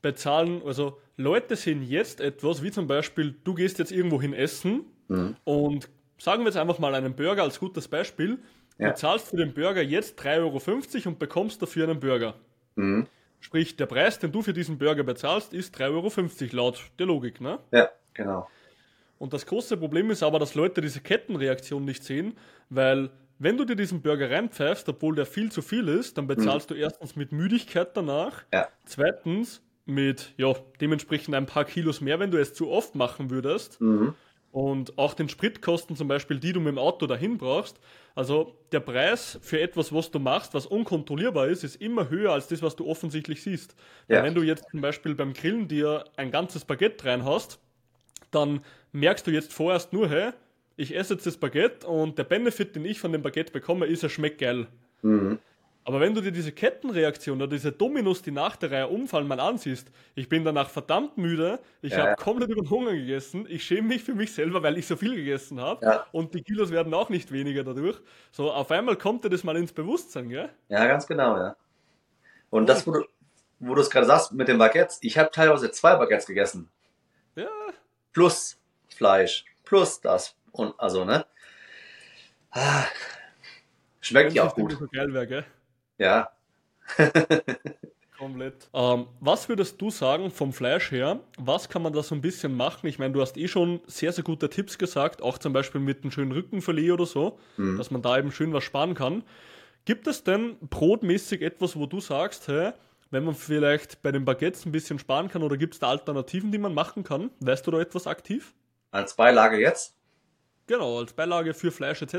bezahlen, 0.02 0.62
also 0.66 1.00
Leute 1.18 1.56
sehen 1.56 1.84
jetzt 1.84 2.22
etwas, 2.22 2.64
wie 2.64 2.72
zum 2.72 2.88
Beispiel, 2.88 3.36
du 3.44 3.54
gehst 3.54 3.80
jetzt 3.80 3.92
irgendwo 3.92 4.22
hin 4.22 4.34
essen 4.34 4.86
Mhm. 5.10 5.36
und 5.44 5.90
sagen 6.20 6.44
wir 6.44 6.48
jetzt 6.48 6.58
einfach 6.58 6.80
mal 6.80 6.94
einen 6.96 7.16
Burger 7.16 7.44
als 7.44 7.60
gutes 7.60 7.88
Beispiel. 7.88 8.40
Ja. 8.78 8.90
Du 8.90 8.96
zahlst 8.96 9.30
für 9.30 9.38
den 9.38 9.54
Burger 9.54 9.82
jetzt 9.82 10.20
3,50 10.20 11.00
Euro 11.06 11.10
und 11.10 11.20
bekommst 11.20 11.62
dafür 11.62 11.90
einen 11.90 12.00
Burger. 12.00 12.36
Mhm. 12.78 13.08
Sprich, 13.40 13.76
der 13.76 13.86
Preis, 13.86 14.20
den 14.20 14.32
du 14.32 14.42
für 14.42 14.54
diesen 14.54 14.78
Burger 14.78 15.04
bezahlst, 15.04 15.54
ist 15.54 15.76
3,50 15.78 16.54
Euro 16.54 16.56
laut 16.56 16.92
der 16.98 17.06
Logik, 17.06 17.40
ne? 17.40 17.60
Ja, 17.72 17.90
genau. 18.14 18.48
Und 19.20 19.34
das 19.34 19.46
große 19.46 19.78
Problem 19.78 20.12
ist 20.12 20.24
aber, 20.24 20.40
dass 20.40 20.56
Leute 20.56 20.82
diese 20.82 21.02
Kettenreaktion 21.02 21.86
nicht 21.86 22.04
sehen, 22.04 22.38
weil 22.70 23.10
wenn 23.40 23.58
du 23.58 23.66
dir 23.66 23.76
diesen 23.76 24.02
Burger 24.02 24.30
reinpfeifst, 24.30 24.90
obwohl 24.90 25.16
der 25.16 25.26
viel 25.26 25.52
zu 25.52 25.62
viel 25.62 25.88
ist, 25.88 26.18
dann 26.18 26.28
bezahlst 26.28 26.72
du 26.72 26.76
erstens 26.76 27.16
mit 27.16 27.32
Müdigkeit 27.32 27.96
danach, 27.96 28.44
Ja. 28.54 28.68
zweitens 28.86 29.62
mit, 29.86 30.34
ja, 30.38 30.54
dementsprechend 30.82 31.34
ein 31.36 31.46
paar 31.46 31.66
Kilos 31.66 32.02
mehr, 32.02 32.20
wenn 32.20 32.32
du 32.32 32.38
es 32.40 32.54
zu 32.54 32.70
oft 32.70 32.96
machen 32.96 33.30
würdest 33.30 33.80
Mhm. 33.80 34.16
Und 34.58 34.98
auch 34.98 35.14
den 35.14 35.30
Spritkosten 35.30 35.96
zum 35.96 36.08
Beispiel, 36.08 36.40
die 36.40 36.52
du 36.52 36.60
mit 36.60 36.70
dem 36.70 36.80
Auto 36.80 37.06
dahin 37.06 37.38
brauchst. 37.38 37.80
Also 38.16 38.56
der 38.72 38.80
Preis 38.80 39.38
für 39.44 39.62
etwas, 39.62 39.94
was 39.94 40.10
du 40.10 40.18
machst, 40.18 40.56
was 40.56 40.66
unkontrollierbar 40.66 41.48
ist, 41.48 41.64
ist 41.64 41.76
immer 41.76 42.10
höher 42.10 42.32
als 42.34 42.48
das, 42.48 42.64
was 42.64 42.76
du 42.76 42.88
offensichtlich 42.88 43.44
siehst. 43.44 43.76
Ja. 44.08 44.24
wenn 44.24 44.34
du 44.34 44.42
jetzt 44.42 44.66
zum 44.72 44.82
Beispiel 44.82 45.14
beim 45.14 45.34
Grillen 45.34 45.68
dir 45.68 46.06
ein 46.16 46.32
ganzes 46.32 46.66
Baguette 46.66 47.06
reinhaust, 47.06 47.60
dann 48.32 48.62
merkst 48.94 49.28
du 49.28 49.32
jetzt 49.32 49.54
vorerst 49.54 49.94
nur, 49.94 50.10
hey, 50.10 50.32
ich 50.76 50.96
esse 50.96 51.14
jetzt 51.14 51.28
das 51.28 51.38
Baguette 51.38 51.86
und 51.86 52.18
der 52.18 52.24
Benefit, 52.24 52.76
den 52.76 52.86
ich 52.86 53.00
von 53.00 53.12
dem 53.12 53.22
Baguette 53.22 53.52
bekomme, 53.54 53.86
ist, 53.86 54.02
er 54.02 54.10
schmeckt 54.10 54.40
geil. 54.40 54.66
Mhm. 55.04 55.38
Aber 55.88 56.02
wenn 56.02 56.14
du 56.14 56.20
dir 56.20 56.34
diese 56.34 56.52
Kettenreaktion 56.52 57.38
oder 57.42 57.48
diese 57.48 57.72
Dominos, 57.72 58.22
die 58.22 58.32
nach 58.32 58.58
der 58.58 58.72
Reihe 58.72 58.88
umfallen, 58.90 59.26
mal 59.26 59.40
ansiehst, 59.40 59.90
ich 60.16 60.28
bin 60.28 60.44
danach 60.44 60.70
verdammt 60.70 61.18
müde, 61.18 61.60
ich 61.82 61.94
Ja, 61.94 62.00
habe 62.00 62.10
ja. 62.10 62.16
komplett 62.18 62.50
über 62.50 62.62
den 62.62 62.70
Hunger 62.70 62.92
gegessen, 62.92 63.46
ich 63.48 63.64
schäme 63.64 63.88
mich 63.88 64.04
für 64.04 64.14
mich 64.14 64.34
selber, 64.34 64.62
weil 64.62 64.78
ich 64.78 64.86
so 64.86 64.98
viel 64.98 65.16
gegessen 65.16 65.62
habe 65.62 65.86
Ja. 65.86 66.06
und 66.12 66.34
die 66.34 66.42
Kilos 66.44 66.72
werden 66.72 66.94
auch 66.94 67.08
nicht 67.08 67.32
weniger 67.32 67.64
dadurch. 67.64 68.02
So, 68.34 68.52
auf 68.52 68.70
einmal 68.70 68.98
kommt 68.98 69.24
dir 69.24 69.30
das 69.30 69.46
mal 69.46 69.56
ins 69.56 69.72
Bewusstsein, 69.72 70.28
gell? 70.28 70.50
Ja, 70.68 70.86
ganz 70.88 71.08
genau, 71.08 71.38
ja. 71.38 71.56
Und 72.50 72.68
das, 72.68 72.86
wo 72.86 72.92
du, 72.92 73.06
wo 73.62 73.74
du 73.74 73.80
es 73.80 73.90
gerade 73.90 74.08
sagst 74.08 74.34
mit 74.34 74.50
den 74.50 74.58
Baguettes, 74.58 75.00
ich 75.04 75.18
habe 75.18 75.32
teilweise 75.32 75.72
zwei 75.72 75.96
Baguettes 75.96 76.26
gegessen. 76.26 76.70
Ja, 77.38 77.48
Plus 78.12 78.60
Fleisch, 78.90 79.46
plus 79.64 80.02
das. 80.02 80.36
Und 80.52 80.78
also, 80.78 81.06
ne? 81.06 81.26
Ah, 82.52 82.84
Schmeckt 84.02 84.34
ja 84.34 84.44
auch 84.48 84.54
gut. 84.54 84.74
so 84.74 84.88
geil 84.92 85.14
wäre, 85.14 85.28
gell? 85.28 85.46
Ja. 85.98 86.30
Komplett. 88.18 88.68
Ähm, 88.74 89.08
was 89.20 89.48
würdest 89.48 89.80
du 89.80 89.92
sagen 89.92 90.32
vom 90.32 90.52
Fleisch 90.52 90.92
her? 90.92 91.20
Was 91.38 91.70
kann 91.70 91.84
man 91.84 91.94
da 91.94 92.02
so 92.02 92.16
ein 92.16 92.22
bisschen 92.22 92.56
machen? 92.56 92.88
Ich 92.88 92.98
meine, 92.98 93.14
du 93.14 93.22
hast 93.22 93.38
eh 93.38 93.48
schon 93.48 93.80
sehr, 93.86 94.12
sehr 94.12 94.24
gute 94.24 94.50
Tipps 94.50 94.78
gesagt, 94.80 95.22
auch 95.22 95.38
zum 95.38 95.54
Beispiel 95.54 95.80
mit 95.82 96.02
einem 96.02 96.12
schönen 96.12 96.32
Rückenfilet 96.32 96.92
oder 96.92 97.06
so, 97.06 97.38
Mhm. 97.58 97.78
dass 97.78 97.92
man 97.92 98.02
da 98.02 98.18
eben 98.18 98.32
schön 98.32 98.54
was 98.54 98.64
sparen 98.64 98.96
kann. 98.96 99.24
Gibt 99.86 100.08
es 100.08 100.24
denn 100.24 100.58
brotmäßig 100.62 101.42
etwas, 101.44 101.76
wo 101.76 101.86
du 101.86 102.00
sagst, 102.00 102.48
hä, 102.48 102.74
wenn 103.12 103.24
man 103.24 103.36
vielleicht 103.36 104.02
bei 104.02 104.12
den 104.12 104.26
Baguettes 104.26 104.66
ein 104.66 104.72
bisschen 104.72 104.98
sparen 105.00 105.30
kann 105.30 105.44
oder 105.44 105.56
gibt 105.56 105.76
es 105.76 105.80
da 105.80 105.90
Alternativen, 105.90 106.52
die 106.52 106.58
man 106.58 106.74
machen 106.74 107.04
kann? 107.04 107.30
Weißt 107.40 107.68
du 107.68 107.72
da 107.72 107.80
etwas 107.80 108.08
aktiv? 108.08 108.54
Als 108.92 109.16
Beilage 109.16 109.58
jetzt? 109.60 109.96
Genau, 110.66 110.98
als 111.00 111.14
Beilage 111.14 111.54
für 111.54 111.72
Fleisch 111.72 112.02
etc. 112.02 112.18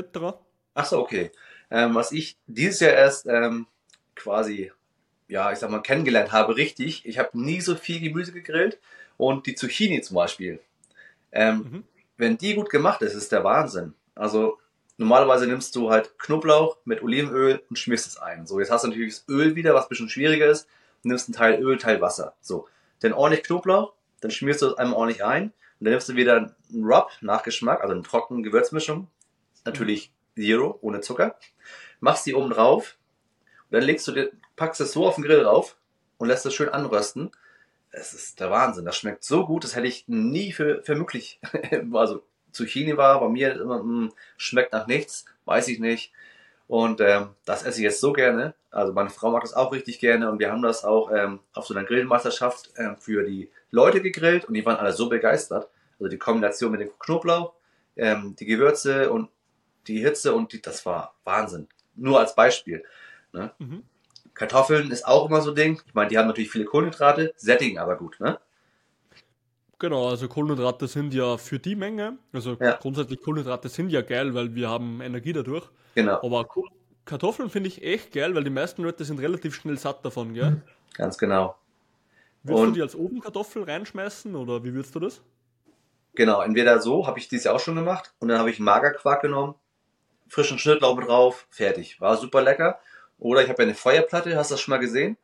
Achso, 0.73 0.99
okay. 1.01 1.31
Ähm, 1.71 1.95
was 1.95 2.11
ich 2.11 2.37
dieses 2.47 2.79
Jahr 2.79 2.93
erst 2.93 3.25
ähm, 3.27 3.67
quasi, 4.15 4.71
ja, 5.27 5.51
ich 5.51 5.59
sag 5.59 5.69
mal, 5.69 5.81
kennengelernt 5.81 6.31
habe, 6.31 6.55
richtig. 6.55 7.05
Ich 7.05 7.19
habe 7.19 7.39
nie 7.39 7.61
so 7.61 7.75
viel 7.75 7.99
Gemüse 7.99 8.31
gegrillt. 8.31 8.79
Und 9.17 9.47
die 9.47 9.55
Zucchini 9.55 10.01
zum 10.01 10.15
Beispiel. 10.15 10.59
Ähm, 11.31 11.57
Mhm. 11.57 11.83
Wenn 12.17 12.37
die 12.37 12.53
gut 12.53 12.69
gemacht 12.69 13.01
ist, 13.01 13.13
ist 13.13 13.31
der 13.31 13.45
Wahnsinn. 13.45 13.93
Also 14.13 14.57
normalerweise 14.97 15.47
nimmst 15.47 15.73
du 15.75 15.89
halt 15.89 16.19
Knoblauch 16.19 16.77
mit 16.83 17.01
Olivenöl 17.01 17.63
und 17.69 17.79
schmierst 17.79 18.07
es 18.07 18.17
ein. 18.17 18.45
So, 18.45 18.59
jetzt 18.59 18.71
hast 18.71 18.83
du 18.83 18.89
natürlich 18.89 19.15
das 19.15 19.29
Öl 19.29 19.55
wieder, 19.55 19.73
was 19.73 19.85
ein 19.85 19.89
bisschen 19.89 20.09
schwieriger 20.09 20.47
ist. 20.47 20.67
Du 21.01 21.07
nimmst 21.07 21.29
einen 21.29 21.35
Teil 21.35 21.61
Öl, 21.61 21.77
Teil 21.77 22.01
Wasser. 22.01 22.35
So, 22.41 22.67
dann 22.99 23.13
ordentlich 23.13 23.43
Knoblauch, 23.45 23.93
dann 24.19 24.31
schmierst 24.31 24.61
du 24.61 24.67
es 24.67 24.73
einmal 24.77 24.97
ordentlich 24.97 25.23
ein 25.23 25.43
und 25.43 25.53
dann 25.85 25.91
nimmst 25.91 26.09
du 26.09 26.15
wieder 26.15 26.35
einen 26.35 26.83
Rub 26.83 27.09
nach 27.21 27.43
Geschmack, 27.43 27.81
also 27.81 27.93
eine 27.93 28.03
trockene 28.03 28.41
Gewürzmischung. 28.41 29.07
Natürlich 29.63 30.11
Zero, 30.39 30.77
ohne 30.81 31.01
Zucker. 31.01 31.35
Machst 31.99 32.25
die 32.25 32.35
oben 32.35 32.49
drauf 32.49 32.97
und 33.69 33.75
dann 33.75 33.83
legst 33.83 34.07
du 34.07 34.11
dir, 34.11 34.31
packst 34.55 34.81
es 34.81 34.93
so 34.93 35.07
auf 35.07 35.15
den 35.15 35.23
Grill 35.23 35.43
drauf 35.43 35.75
und 36.17 36.27
lässt 36.27 36.45
es 36.45 36.53
schön 36.53 36.69
anrösten. 36.69 37.31
Es 37.91 38.13
ist 38.13 38.39
der 38.39 38.51
Wahnsinn. 38.51 38.85
Das 38.85 38.97
schmeckt 38.97 39.23
so 39.23 39.45
gut, 39.45 39.63
das 39.63 39.75
hätte 39.75 39.87
ich 39.87 40.07
nie 40.07 40.51
für, 40.51 40.83
für 40.83 40.95
möglich. 40.95 41.39
also 41.93 42.23
Zucchini 42.51 42.97
war 42.97 43.19
bei 43.19 43.29
mir 43.29 43.59
immer, 43.59 43.83
mh, 43.83 44.09
schmeckt 44.37 44.73
nach 44.73 44.87
nichts, 44.87 45.25
weiß 45.45 45.67
ich 45.67 45.79
nicht. 45.79 46.11
Und 46.67 47.01
ähm, 47.01 47.29
das 47.45 47.63
esse 47.63 47.79
ich 47.79 47.83
jetzt 47.83 47.99
so 47.99 48.13
gerne. 48.13 48.53
Also 48.69 48.93
meine 48.93 49.09
Frau 49.09 49.31
mag 49.31 49.41
das 49.41 49.55
auch 49.55 49.71
richtig 49.71 49.99
gerne 49.99 50.29
und 50.29 50.39
wir 50.39 50.51
haben 50.51 50.61
das 50.61 50.85
auch 50.85 51.11
ähm, 51.11 51.39
auf 51.53 51.65
so 51.65 51.73
einer 51.73 51.83
Grillmeisterschaft 51.83 52.71
ähm, 52.77 52.95
für 52.99 53.23
die 53.23 53.49
Leute 53.71 54.01
gegrillt 54.01 54.45
und 54.45 54.53
die 54.53 54.65
waren 54.65 54.77
alle 54.77 54.93
so 54.93 55.09
begeistert. 55.09 55.67
Also 55.99 56.09
die 56.09 56.19
Kombination 56.19 56.71
mit 56.71 56.81
dem 56.81 56.91
Knoblauch, 56.99 57.53
ähm, 57.97 58.35
die 58.39 58.45
Gewürze 58.45 59.11
und 59.11 59.29
die 59.89 59.99
Hitze 59.99 60.33
und 60.33 60.53
die, 60.53 60.61
das 60.61 60.85
war 60.85 61.15
Wahnsinn. 61.23 61.67
Nur 61.95 62.19
als 62.19 62.35
Beispiel. 62.35 62.83
Ne? 63.33 63.51
Mhm. 63.59 63.83
Kartoffeln 64.33 64.89
ist 64.91 65.05
auch 65.05 65.27
immer 65.27 65.41
so 65.41 65.49
ein 65.51 65.55
Ding. 65.55 65.81
Ich 65.85 65.93
meine, 65.93 66.09
die 66.09 66.17
haben 66.17 66.27
natürlich 66.27 66.49
viele 66.51 66.65
Kohlenhydrate, 66.65 67.33
sättigen 67.35 67.77
aber 67.79 67.97
gut. 67.97 68.19
Ne? 68.19 68.39
Genau, 69.79 70.09
also 70.09 70.27
Kohlenhydrate 70.27 70.87
sind 70.87 71.13
ja 71.13 71.37
für 71.37 71.57
die 71.59 71.75
Menge, 71.75 72.17
also 72.33 72.57
Ja. 72.59 72.73
grundsätzlich 72.73 73.21
Kohlenhydrate 73.21 73.69
sind 73.69 73.89
ja 73.91 74.01
geil, 74.01 74.33
weil 74.33 74.53
wir 74.55 74.69
haben 74.69 75.01
Energie 75.01 75.31
dadurch. 75.33 75.69
Genau, 75.95 76.21
Aber 76.21 76.47
Kartoffeln 77.05 77.49
finde 77.49 77.69
ich 77.69 77.81
echt 77.81 78.11
geil, 78.11 78.35
weil 78.35 78.43
die 78.43 78.49
meisten 78.49 78.83
Leute 78.83 79.03
sind 79.05 79.19
relativ 79.19 79.55
schnell 79.55 79.77
satt 79.77 80.03
davon, 80.05 80.33
gell? 80.33 80.61
ganz 80.93 81.17
genau. 81.17 81.55
Würdest 82.43 82.61
du 82.63 82.67
Und- 82.67 82.73
die 82.75 82.81
als 82.81 82.95
Ofenkartoffel 82.95 83.63
reinschmeißen 83.63 84.35
oder 84.35 84.63
wie 84.63 84.73
würdest 84.73 84.93
du 84.95 84.99
das? 84.99 85.21
Genau, 86.15 86.41
entweder 86.41 86.81
so, 86.81 87.07
habe 87.07 87.19
ich 87.19 87.29
dieses 87.29 87.45
Jahr 87.45 87.55
auch 87.55 87.59
schon 87.59 87.75
gemacht. 87.75 88.13
Und 88.19 88.27
dann 88.27 88.39
habe 88.39 88.49
ich 88.49 88.59
Magerquark 88.59 89.21
genommen, 89.21 89.55
frischen 90.29 90.59
Schnittlauch 90.59 90.99
drauf, 91.01 91.47
fertig. 91.49 91.99
War 91.99 92.15
super 92.17 92.41
lecker. 92.41 92.79
Oder 93.17 93.43
ich 93.43 93.49
habe 93.49 93.63
ja 93.63 93.67
eine 93.67 93.75
Feuerplatte, 93.75 94.35
hast 94.37 94.51
du 94.51 94.53
das 94.53 94.61
schon 94.61 94.71
mal 94.71 94.77
gesehen? 94.77 95.17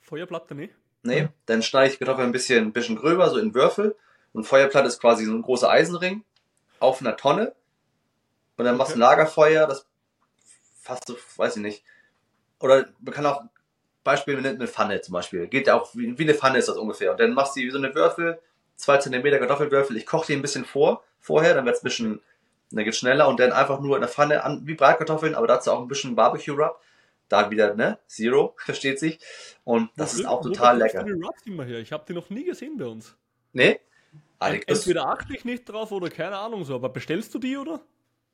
Feuerplatte, 0.00 0.54
ne? 0.54 0.70
Nee. 1.02 1.28
Dann 1.46 1.62
schneide 1.62 1.92
ich 1.92 1.98
Kartoffeln 1.98 2.28
ein 2.28 2.32
bisschen, 2.32 2.66
ein 2.66 2.72
bisschen 2.72 2.96
gröber, 2.96 3.30
so 3.30 3.38
in 3.38 3.54
Würfel. 3.54 3.96
Und 4.32 4.44
Feuerplatte 4.44 4.88
ist 4.88 5.00
quasi 5.00 5.24
so 5.24 5.32
ein 5.32 5.42
großer 5.42 5.70
Eisenring 5.70 6.24
auf 6.80 7.00
einer 7.00 7.16
Tonne. 7.16 7.54
Und 8.56 8.64
dann 8.64 8.76
machst 8.76 8.92
du 8.92 8.96
ein 8.96 9.00
Lagerfeuer, 9.00 9.66
das 9.66 9.86
fast 10.80 11.06
so, 11.06 11.16
weiß 11.36 11.56
ich 11.56 11.62
nicht. 11.62 11.84
Oder 12.60 12.86
man 13.00 13.14
kann 13.14 13.26
auch, 13.26 13.42
Beispiel 14.06 14.36
mit 14.36 14.46
einer 14.46 14.68
Pfanne 14.68 15.00
zum 15.00 15.14
Beispiel. 15.14 15.48
Geht 15.48 15.66
ja 15.66 15.74
auch, 15.74 15.94
wie, 15.94 16.16
wie 16.16 16.22
eine 16.22 16.34
Pfanne 16.34 16.58
ist 16.58 16.68
das 16.68 16.76
ungefähr. 16.76 17.10
Und 17.10 17.20
dann 17.20 17.34
machst 17.34 17.56
du 17.56 17.60
wie 17.60 17.70
so 17.70 17.78
eine 17.78 17.94
Würfel, 17.94 18.40
zwei 18.76 18.98
Zentimeter 18.98 19.38
Kartoffelwürfel. 19.38 19.96
Ich 19.96 20.06
koche 20.06 20.28
die 20.28 20.34
ein 20.34 20.42
bisschen 20.42 20.64
vor, 20.64 21.02
vorher, 21.20 21.54
dann 21.54 21.66
wird 21.66 21.76
es 21.76 21.82
ein 21.82 21.84
bisschen, 21.84 22.20
dann 22.70 22.84
geht's 22.84 22.98
schneller. 22.98 23.28
Und 23.28 23.40
dann 23.40 23.52
einfach 23.52 23.80
nur 23.80 23.96
in 23.96 24.00
der 24.02 24.08
Pfanne 24.10 24.44
an, 24.44 24.66
wie 24.66 24.74
Bratkartoffeln, 24.74 25.34
aber 25.34 25.46
dazu 25.46 25.72
auch 25.72 25.80
ein 25.80 25.88
bisschen 25.88 26.16
Barbecue-Rub. 26.16 26.80
Da 27.28 27.50
wieder, 27.50 27.74
ne? 27.74 27.98
Zero, 28.06 28.54
versteht 28.64 28.98
sich. 29.00 29.18
Und 29.64 29.90
das 29.96 30.16
Wo- 30.16 30.20
ist 30.20 30.26
auch 30.26 30.42
total 30.42 30.78
lecker. 30.78 31.04
Rubs 31.04 31.42
immer 31.46 31.64
her? 31.64 31.80
Ich 31.80 31.92
habe 31.92 32.04
die 32.06 32.12
noch 32.14 32.30
nie 32.30 32.44
gesehen 32.44 32.76
bei 32.78 32.84
uns. 32.86 33.16
Nee? 33.52 33.80
Ah, 34.38 34.50
Entweder 34.52 35.08
achte 35.08 35.34
ich 35.34 35.44
nicht 35.44 35.64
drauf 35.64 35.90
oder 35.92 36.08
keine 36.10 36.36
Ahnung 36.36 36.64
so, 36.64 36.74
aber 36.74 36.88
bestellst 36.90 37.34
du 37.34 37.38
die 37.38 37.56
oder? 37.56 37.80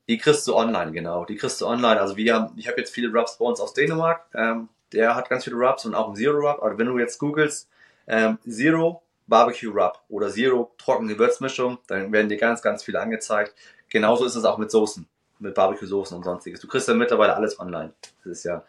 die 0.09 0.17
kriegst 0.17 0.45
du 0.47 0.55
online, 0.55 0.91
genau. 0.91 1.23
Die 1.23 1.37
kriegst 1.37 1.61
du 1.61 1.65
online. 1.65 1.99
Also 2.01 2.17
wir 2.17 2.35
haben, 2.35 2.53
ich 2.57 2.67
habe 2.67 2.77
jetzt 2.77 2.93
viele 2.93 3.09
Rubs 3.17 3.37
bei 3.37 3.45
uns 3.45 3.61
aus 3.61 3.73
Dänemark. 3.73 4.25
Ähm, 4.35 4.67
der 4.91 5.15
hat 5.15 5.29
ganz 5.29 5.45
viele 5.45 5.55
Rubs 5.55 5.85
und 5.85 5.95
auch 5.95 6.07
einen 6.07 6.15
Zero 6.17 6.37
Rub. 6.39 6.61
Aber 6.61 6.77
wenn 6.77 6.87
du 6.87 6.99
jetzt 6.99 7.19
googelst, 7.19 7.69
ähm, 8.07 8.37
Zero 8.47 9.01
Barbecue 9.27 9.69
Rub 9.71 10.01
oder 10.09 10.29
Zero 10.29 10.75
trockene 10.77 11.13
Gewürzmischung, 11.13 11.77
dann 11.87 12.11
werden 12.11 12.27
dir 12.27 12.35
ganz, 12.37 12.61
ganz 12.61 12.83
viele 12.83 12.99
angezeigt. 12.99 13.55
Genauso 13.93 14.25
ist 14.25 14.33
es 14.33 14.43
auch 14.43 14.57
mit 14.57 14.71
Soßen, 14.71 15.07
mit 15.37 15.53
Barbecue-Soßen 15.53 16.17
und 16.17 16.23
sonstiges. 16.23 16.59
Du 16.59 16.67
kriegst 16.67 16.87
ja 16.87 16.95
mittlerweile 16.95 17.35
alles 17.35 17.59
online. 17.59 17.93
Das 18.23 18.25
ist 18.25 18.43
ja, 18.43 18.65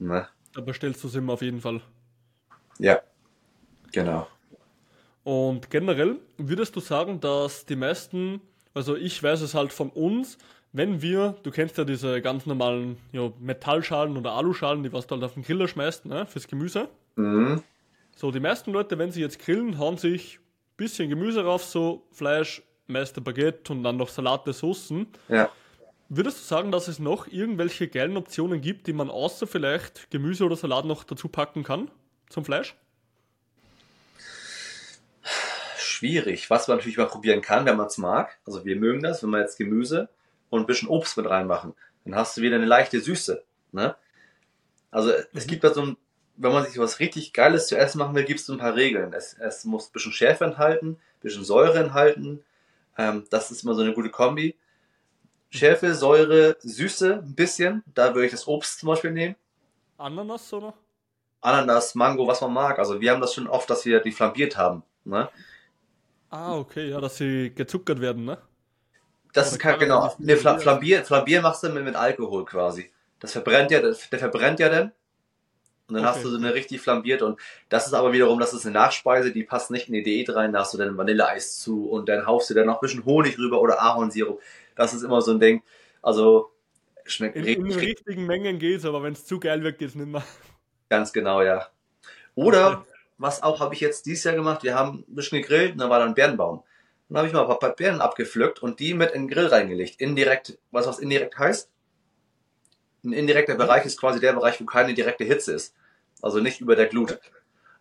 ne? 0.00 0.26
Da 0.52 0.60
bestellst 0.60 1.04
du 1.04 1.08
sie 1.08 1.18
immer 1.18 1.34
auf 1.34 1.42
jeden 1.42 1.60
Fall. 1.60 1.80
Ja, 2.80 3.00
genau. 3.92 4.26
Und 5.22 5.70
generell 5.70 6.16
würdest 6.36 6.74
du 6.74 6.80
sagen, 6.80 7.20
dass 7.20 7.64
die 7.64 7.76
meisten, 7.76 8.40
also 8.74 8.96
ich 8.96 9.22
weiß 9.22 9.40
es 9.40 9.54
halt 9.54 9.72
von 9.72 9.90
uns, 9.90 10.36
wenn 10.72 11.00
wir, 11.00 11.36
du 11.44 11.52
kennst 11.52 11.78
ja 11.78 11.84
diese 11.84 12.20
ganz 12.20 12.44
normalen 12.44 12.96
ja, 13.12 13.30
Metallschalen 13.38 14.16
oder 14.16 14.32
Aluschalen, 14.32 14.82
die 14.82 14.92
was 14.92 15.06
du 15.06 15.14
halt 15.14 15.22
auf 15.22 15.34
den 15.34 15.44
Griller 15.44 15.68
schmeißt, 15.68 16.06
ne, 16.06 16.26
fürs 16.26 16.48
Gemüse. 16.48 16.88
Mhm. 17.14 17.62
So, 18.16 18.32
die 18.32 18.40
meisten 18.40 18.72
Leute, 18.72 18.98
wenn 18.98 19.12
sie 19.12 19.20
jetzt 19.20 19.38
grillen, 19.38 19.78
hauen 19.78 19.96
sich 19.96 20.40
ein 20.40 20.76
bisschen 20.76 21.08
Gemüse 21.08 21.44
rauf, 21.44 21.62
so 21.62 22.04
Fleisch, 22.10 22.62
meiste 22.86 23.20
Baguette 23.20 23.72
und 23.72 23.82
dann 23.82 23.96
noch 23.96 24.08
Salate, 24.08 24.52
Soßen. 24.52 25.06
Ja. 25.28 25.50
Würdest 26.08 26.40
du 26.40 26.44
sagen, 26.44 26.70
dass 26.70 26.88
es 26.88 26.98
noch 26.98 27.26
irgendwelche 27.26 27.88
geilen 27.88 28.16
Optionen 28.16 28.60
gibt, 28.60 28.86
die 28.86 28.92
man 28.92 29.08
außer 29.08 29.46
vielleicht 29.46 30.10
Gemüse 30.10 30.44
oder 30.44 30.56
Salat 30.56 30.84
noch 30.84 31.04
dazu 31.04 31.28
packen 31.28 31.62
kann 31.62 31.90
zum 32.28 32.44
Fleisch? 32.44 32.74
Schwierig. 35.78 36.50
Was 36.50 36.68
man 36.68 36.76
natürlich 36.76 36.98
mal 36.98 37.06
probieren 37.06 37.40
kann, 37.40 37.64
wenn 37.64 37.76
man 37.76 37.86
es 37.86 37.96
mag. 37.96 38.38
Also 38.44 38.64
wir 38.64 38.76
mögen 38.76 39.02
das, 39.02 39.22
wenn 39.22 39.30
wir 39.30 39.40
jetzt 39.40 39.56
Gemüse 39.56 40.08
und 40.50 40.60
ein 40.60 40.66
bisschen 40.66 40.88
Obst 40.88 41.16
mit 41.16 41.30
reinmachen. 41.30 41.74
Dann 42.04 42.14
hast 42.14 42.36
du 42.36 42.42
wieder 42.42 42.56
eine 42.56 42.66
leichte 42.66 43.00
Süße. 43.00 43.42
Ne? 43.72 43.94
Also 44.90 45.12
es 45.32 45.46
gibt 45.46 45.64
da 45.64 45.72
so 45.72 45.82
ein, 45.82 45.96
wenn 46.36 46.52
man 46.52 46.66
sich 46.66 46.76
was 46.78 47.00
richtig 47.00 47.32
Geiles 47.32 47.68
zu 47.68 47.78
essen 47.78 47.98
machen 47.98 48.14
will, 48.14 48.24
gibt 48.24 48.40
es 48.40 48.46
so 48.46 48.52
ein 48.52 48.58
paar 48.58 48.74
Regeln. 48.74 49.12
Es, 49.14 49.34
es 49.38 49.64
muss 49.64 49.88
ein 49.88 49.92
bisschen 49.92 50.12
Schärfe 50.12 50.44
enthalten, 50.44 50.90
ein 50.90 51.20
bisschen 51.20 51.44
Säure 51.44 51.78
enthalten. 51.78 52.44
Ähm, 52.98 53.24
das 53.30 53.50
ist 53.50 53.64
immer 53.64 53.74
so 53.74 53.82
eine 53.82 53.92
gute 53.92 54.10
Kombi. 54.10 54.56
Schärfe, 55.50 55.94
Säure, 55.94 56.56
Süße 56.60 57.22
ein 57.24 57.34
bisschen. 57.34 57.82
Da 57.94 58.14
würde 58.14 58.26
ich 58.26 58.32
das 58.32 58.46
Obst 58.46 58.80
zum 58.80 58.88
Beispiel 58.88 59.12
nehmen. 59.12 59.36
Ananas 59.98 60.52
oder? 60.52 60.74
Ananas, 61.40 61.94
Mango, 61.94 62.26
was 62.26 62.40
man 62.40 62.52
mag. 62.52 62.78
Also 62.78 63.00
wir 63.00 63.10
haben 63.10 63.20
das 63.20 63.34
schon 63.34 63.48
oft, 63.48 63.68
dass 63.68 63.84
wir 63.84 64.00
die 64.00 64.12
flambiert 64.12 64.56
haben. 64.56 64.82
Ne? 65.04 65.28
Ah, 66.30 66.56
okay, 66.56 66.88
ja, 66.88 67.00
dass 67.00 67.18
sie 67.18 67.52
gezuckert 67.54 68.00
werden, 68.00 68.24
ne? 68.24 68.38
Das 69.32 69.52
ist 69.52 69.58
kein, 69.58 69.78
genau. 69.78 70.14
Ne, 70.18 70.36
Fla 70.36 70.58
Flambier, 70.58 71.04
Flambier 71.04 71.40
machst 71.40 71.62
du 71.62 71.68
mit, 71.70 71.84
mit 71.84 71.96
Alkohol 71.96 72.44
quasi. 72.44 72.90
Das 73.20 73.32
verbrennt 73.32 73.70
ja, 73.70 73.80
der 73.80 73.94
verbrennt 73.94 74.60
ja 74.60 74.68
dann. 74.68 74.92
Und 75.92 75.98
dann 75.98 76.06
okay. 76.06 76.14
hast 76.14 76.24
du 76.24 76.30
so 76.30 76.38
eine 76.38 76.54
richtig 76.54 76.80
flambiert 76.80 77.20
und 77.20 77.38
das 77.68 77.86
ist 77.86 77.92
aber 77.92 78.14
wiederum, 78.14 78.40
das 78.40 78.54
ist 78.54 78.64
eine 78.64 78.72
Nachspeise, 78.72 79.30
die 79.30 79.42
passt 79.42 79.70
nicht 79.70 79.88
in 79.88 79.92
die 79.92 80.02
Diät 80.02 80.34
rein, 80.34 80.50
da 80.54 80.60
hast 80.60 80.72
du 80.72 80.78
dann 80.78 80.96
Vanilleeis 80.96 81.58
zu 81.58 81.90
und 81.90 82.08
dann 82.08 82.24
haust 82.24 82.48
du 82.48 82.54
dann 82.54 82.64
noch 82.64 82.76
ein 82.76 82.80
bisschen 82.80 83.04
Honig 83.04 83.36
rüber 83.36 83.60
oder 83.60 83.82
Ahornsirup. 83.82 84.40
Das 84.74 84.94
ist 84.94 85.02
immer 85.02 85.20
so 85.20 85.32
ein 85.32 85.38
Ding. 85.38 85.62
Also 86.00 86.50
schmeckt 87.04 87.36
in, 87.36 87.44
richtig. 87.44 87.66
In 87.66 87.72
richtigen 87.78 88.26
Mengen 88.26 88.58
geht's, 88.58 88.86
aber 88.86 89.02
wenn 89.02 89.12
es 89.12 89.26
zu 89.26 89.38
geil 89.38 89.62
wird, 89.62 89.76
geht's 89.76 89.94
nicht 89.94 90.08
mehr. 90.08 90.24
Ganz 90.88 91.12
genau, 91.12 91.42
ja. 91.42 91.68
Oder, 92.34 92.78
okay. 92.78 92.88
was 93.18 93.42
auch 93.42 93.60
habe 93.60 93.74
ich 93.74 93.80
jetzt 93.80 94.06
dieses 94.06 94.24
Jahr 94.24 94.34
gemacht, 94.34 94.62
wir 94.62 94.74
haben 94.74 95.04
ein 95.06 95.14
bisschen 95.14 95.42
gegrillt 95.42 95.72
und 95.72 95.78
da 95.78 95.90
war 95.90 95.98
dann 95.98 96.08
ein 96.08 96.14
Bärenbaum. 96.14 96.62
Dann 97.10 97.18
habe 97.18 97.28
ich 97.28 97.34
mal 97.34 97.46
ein 97.46 97.58
paar 97.58 97.76
Beeren 97.76 98.00
abgepflückt 98.00 98.62
und 98.62 98.80
die 98.80 98.94
mit 98.94 99.10
in 99.10 99.24
den 99.24 99.28
Grill 99.28 99.48
reingelegt. 99.48 100.00
Indirekt, 100.00 100.58
was 100.70 100.86
was 100.86 101.00
indirekt 101.00 101.38
heißt? 101.38 101.68
Ein 103.04 103.12
indirekter 103.12 103.56
Bereich 103.56 103.84
ist 103.84 104.00
quasi 104.00 104.20
der 104.20 104.32
Bereich, 104.32 104.58
wo 104.58 104.64
keine 104.64 104.94
direkte 104.94 105.24
Hitze 105.24 105.52
ist. 105.52 105.74
Also 106.22 106.40
nicht 106.40 106.60
über 106.60 106.76
der 106.76 106.86
Glut. 106.86 107.18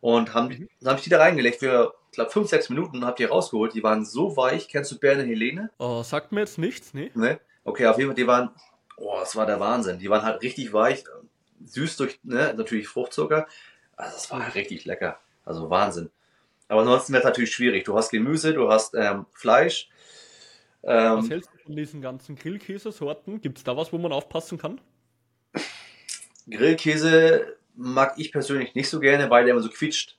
Und 0.02 0.34
haben, 0.34 0.50
mhm. 0.50 0.70
dann 0.82 0.90
habe 0.90 0.98
ich 0.98 1.04
die 1.04 1.10
da 1.10 1.20
reingelegt 1.20 1.60
für, 1.60 1.94
ich 2.10 2.16
glaube, 2.16 2.32
5, 2.32 2.50
6 2.50 2.70
Minuten 2.70 2.98
und 2.98 3.06
habe 3.06 3.16
die 3.16 3.24
rausgeholt. 3.24 3.74
Die 3.74 3.84
waren 3.84 4.04
so 4.04 4.36
weich. 4.36 4.68
Kennst 4.68 4.92
du 4.92 5.00
Berne 5.00 5.24
Helene? 5.24 5.70
Oh, 5.78 6.04
sagt 6.04 6.32
mir 6.32 6.42
jetzt 6.42 6.58
nichts, 6.58 6.94
ne? 6.94 7.12
Ne? 7.14 7.40
Okay, 7.64 7.86
auf 7.86 7.98
jeden 7.98 8.10
Fall, 8.10 8.16
die 8.16 8.28
waren, 8.28 8.50
oh, 8.98 9.16
das 9.20 9.36
war 9.36 9.46
der 9.46 9.60
Wahnsinn. 9.60 10.00
Die 10.00 10.10
waren 10.10 10.24
halt 10.24 10.42
richtig 10.42 10.74
weich, 10.74 11.04
süß 11.64 11.98
durch, 11.98 12.20
ne, 12.24 12.54
natürlich 12.58 12.88
Fruchtzucker. 12.88 13.48
Also 13.96 14.14
das 14.14 14.32
war 14.32 14.44
halt 14.44 14.56
richtig 14.56 14.86
lecker. 14.86 15.20
Also 15.46 15.70
Wahnsinn. 15.70 16.10
Aber 16.68 16.82
ansonsten 16.82 17.14
wird 17.14 17.24
es 17.24 17.28
natürlich 17.28 17.52
schwierig. 17.52 17.86
Du 17.86 17.96
hast 17.96 18.10
Gemüse, 18.10 18.54
du 18.54 18.72
hast 18.72 18.96
ähm, 18.96 19.26
Fleisch. 19.34 19.90
Ähm, 20.84 21.18
was 21.18 21.30
hältst 21.30 21.50
du 21.54 21.58
von 21.64 21.76
diesen 21.76 22.02
ganzen 22.02 22.36
Grillkäsesorten? 22.36 23.42
Gibt 23.42 23.60
es 23.60 23.64
da 23.64 23.78
was, 23.78 23.94
wo 23.94 23.98
man 23.98 24.12
aufpassen 24.12 24.58
kann? 24.58 24.82
Grillkäse 26.50 27.58
mag 27.76 28.14
ich 28.18 28.32
persönlich 28.32 28.76
nicht 28.76 28.90
so 28.90 29.00
gerne, 29.00 29.30
weil 29.30 29.46
der 29.46 29.54
immer 29.54 29.64
so 29.64 29.70
quietscht. 29.70 30.18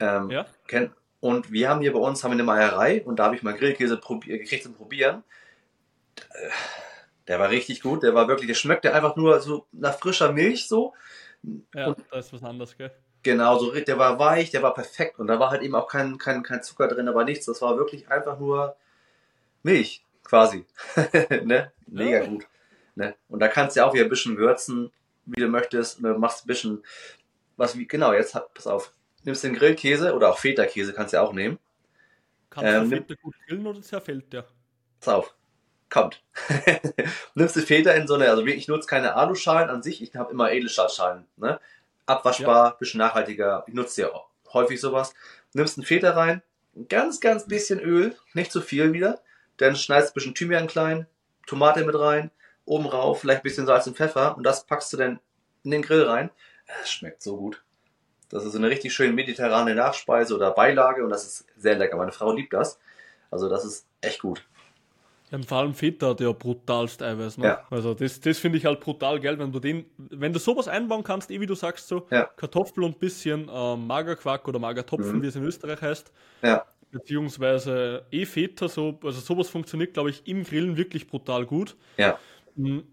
Ähm, 0.00 0.30
ja. 0.30 0.46
Kenn, 0.66 0.92
und 1.20 1.50
wir 1.50 1.68
haben 1.68 1.80
hier 1.80 1.92
bei 1.92 1.98
uns 1.98 2.22
haben 2.22 2.30
wir 2.30 2.36
eine 2.36 2.44
Meierei 2.44 3.02
und 3.04 3.18
da 3.18 3.24
habe 3.24 3.36
ich 3.36 3.42
mal 3.42 3.54
Grillkäse 3.54 3.98
gekriegt 3.98 4.62
zum 4.62 4.74
Probieren. 4.74 5.24
Der 7.26 7.40
war 7.40 7.50
richtig 7.50 7.82
gut, 7.82 8.02
der 8.02 8.14
war 8.14 8.28
wirklich, 8.28 8.46
der 8.46 8.54
schmeckte 8.54 8.94
einfach 8.94 9.16
nur 9.16 9.40
so 9.40 9.66
nach 9.72 9.98
frischer 9.98 10.32
Milch 10.32 10.68
so. 10.68 10.94
Ja, 11.74 11.88
und, 11.88 11.98
da 12.10 12.18
ist 12.18 12.32
was 12.32 12.42
anderes, 12.42 12.76
gell? 12.76 12.92
Genau, 13.22 13.58
so, 13.58 13.72
der 13.72 13.98
war 13.98 14.18
weich, 14.18 14.50
der 14.50 14.62
war 14.62 14.74
perfekt 14.74 15.18
und 15.18 15.26
da 15.26 15.40
war 15.40 15.50
halt 15.50 15.62
eben 15.62 15.74
auch 15.74 15.88
kein, 15.88 16.18
kein, 16.18 16.42
kein 16.42 16.62
Zucker 16.62 16.86
drin, 16.86 17.08
aber 17.08 17.24
nichts. 17.24 17.46
Das 17.46 17.60
war 17.60 17.76
wirklich 17.76 18.08
einfach 18.08 18.38
nur 18.38 18.76
Milch, 19.64 20.04
quasi. 20.22 20.64
ne? 21.44 21.72
Mega 21.86 22.20
ja. 22.20 22.26
gut. 22.26 22.46
Ne? 22.94 23.14
Und 23.28 23.40
da 23.40 23.48
kannst 23.48 23.76
du 23.76 23.80
ja 23.80 23.86
auch 23.86 23.92
wieder 23.92 24.04
ein 24.04 24.10
bisschen 24.10 24.36
würzen, 24.36 24.92
wie 25.28 25.40
du 25.40 25.48
möchtest. 25.48 26.02
Und 26.02 26.18
machst 26.18 26.44
ein 26.44 26.48
bisschen, 26.48 26.84
was 27.56 27.76
wie, 27.76 27.86
genau, 27.86 28.12
jetzt 28.12 28.36
pass 28.54 28.66
auf. 28.66 28.92
Nimmst 29.24 29.44
den 29.44 29.54
Grillkäse 29.54 30.14
oder 30.14 30.30
auch 30.30 30.38
Feta-Käse 30.38 30.92
kannst 30.92 31.12
du 31.12 31.18
ja 31.18 31.22
auch 31.22 31.32
nehmen. 31.32 31.58
Kannst 32.50 32.72
ähm, 32.72 32.90
du 32.90 32.96
Feta 32.96 33.14
gut 33.22 33.34
grillen 33.46 33.66
oder 33.66 33.82
zerfällt 33.82 34.32
der? 34.32 34.46
Pass 35.00 35.14
auf. 35.14 35.34
Kommt. 35.90 36.22
Nimmst 37.34 37.56
du 37.56 37.60
Feta 37.60 37.92
in 37.92 38.06
so 38.06 38.14
eine, 38.14 38.28
also 38.28 38.44
ich 38.44 38.68
nutze 38.68 38.86
keine 38.86 39.16
Aluschalen 39.16 39.70
an 39.70 39.82
sich, 39.82 40.02
ich 40.02 40.14
habe 40.16 40.32
immer 40.32 40.52
Edelstahlschalen. 40.52 41.26
Ne? 41.36 41.60
Abwaschbar, 42.06 42.70
ja. 42.70 42.76
bisschen 42.78 42.98
nachhaltiger. 42.98 43.64
Ich 43.66 43.74
nutze 43.74 44.02
ja 44.02 44.10
häufig 44.52 44.80
sowas. 44.80 45.14
Nimmst 45.54 45.78
einen 45.78 45.86
Feta 45.86 46.10
rein, 46.10 46.42
ein 46.76 46.88
ganz, 46.88 47.20
ganz 47.20 47.46
bisschen 47.46 47.80
Öl, 47.80 48.16
nicht 48.34 48.52
zu 48.52 48.60
viel 48.60 48.92
wieder. 48.92 49.20
Dann 49.56 49.76
schneidest 49.76 50.10
du 50.10 50.12
ein 50.12 50.14
bisschen 50.14 50.34
Thymian 50.34 50.66
klein, 50.66 51.06
Tomate 51.46 51.84
mit 51.84 51.98
rein, 51.98 52.30
oben 52.68 52.86
rauf, 52.86 53.20
vielleicht 53.20 53.40
ein 53.40 53.42
bisschen 53.44 53.66
Salz 53.66 53.86
und 53.86 53.96
Pfeffer 53.96 54.36
und 54.36 54.44
das 54.44 54.64
packst 54.64 54.92
du 54.92 54.96
dann 54.96 55.20
in 55.64 55.70
den 55.70 55.82
Grill 55.82 56.02
rein. 56.02 56.30
Es 56.82 56.90
schmeckt 56.90 57.22
so 57.22 57.36
gut. 57.36 57.62
Das 58.28 58.44
ist 58.44 58.54
eine 58.54 58.68
richtig 58.68 58.92
schön 58.92 59.14
mediterrane 59.14 59.74
Nachspeise 59.74 60.34
oder 60.34 60.50
Beilage 60.50 61.02
und 61.02 61.10
das 61.10 61.24
ist 61.24 61.46
sehr 61.56 61.76
lecker. 61.76 61.96
Meine 61.96 62.12
Frau 62.12 62.32
liebt 62.32 62.52
das. 62.52 62.78
Also 63.30 63.48
das 63.48 63.64
ist 63.64 63.86
echt 64.00 64.20
gut. 64.20 64.44
Ja, 65.30 65.38
vor 65.46 65.58
allem 65.58 65.74
Feta 65.74 66.08
hat 66.08 66.20
ja 66.20 66.32
brutalst 66.32 67.02
Eiweiß. 67.02 67.38
Ne? 67.38 67.46
Ja. 67.46 67.66
Also 67.70 67.94
das, 67.94 68.20
das 68.20 68.38
finde 68.38 68.58
ich 68.58 68.64
halt 68.64 68.80
brutal 68.80 69.20
geil, 69.20 69.38
wenn 69.38 69.52
du 69.52 69.60
den, 69.60 69.86
wenn 69.96 70.32
du 70.32 70.38
sowas 70.38 70.68
einbauen 70.68 71.04
kannst, 71.04 71.30
eh 71.30 71.40
wie 71.40 71.46
du 71.46 71.54
sagst 71.54 71.88
so, 71.88 72.06
ja. 72.10 72.24
Kartoffel 72.36 72.84
und 72.84 72.98
bisschen 72.98 73.50
ähm, 73.52 73.86
Magerquark 73.86 74.46
oder 74.48 74.58
Magertopfen, 74.58 75.18
mhm. 75.18 75.22
wie 75.22 75.26
es 75.26 75.36
in 75.36 75.44
Österreich 75.44 75.80
heißt. 75.82 76.12
Ja. 76.42 76.64
Beziehungsweise 76.90 78.06
eh 78.10 78.24
Feta, 78.24 78.68
so, 78.68 78.98
also 79.04 79.20
sowas 79.20 79.48
funktioniert, 79.48 79.92
glaube 79.92 80.08
ich, 80.08 80.26
im 80.26 80.44
Grillen 80.44 80.78
wirklich 80.78 81.06
brutal 81.06 81.44
gut. 81.44 81.76
Ja. 81.98 82.18
Hm. 82.58 82.84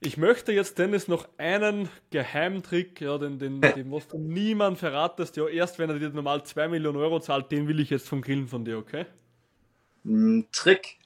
Ich 0.00 0.16
möchte 0.16 0.52
jetzt, 0.52 0.78
Dennis, 0.78 1.08
noch 1.08 1.28
einen 1.38 1.88
Geheimtrick, 2.10 3.00
ja, 3.00 3.16
den, 3.18 3.38
den, 3.38 3.60
den 3.60 3.90
was 3.90 4.06
du 4.08 4.18
niemand 4.18 4.78
verratest, 4.78 5.36
ja, 5.36 5.48
erst 5.48 5.78
wenn 5.78 5.88
er 5.88 5.98
dir 5.98 6.10
normal 6.10 6.44
2 6.44 6.68
Millionen 6.68 6.98
Euro 6.98 7.20
zahlt, 7.20 7.50
den 7.50 7.68
will 7.68 7.80
ich 7.80 7.90
jetzt 7.90 8.08
vom 8.08 8.20
Grillen 8.20 8.48
von 8.48 8.64
dir, 8.64 8.78
okay? 8.78 9.06
Ein 10.04 10.46
Trick. 10.52 10.98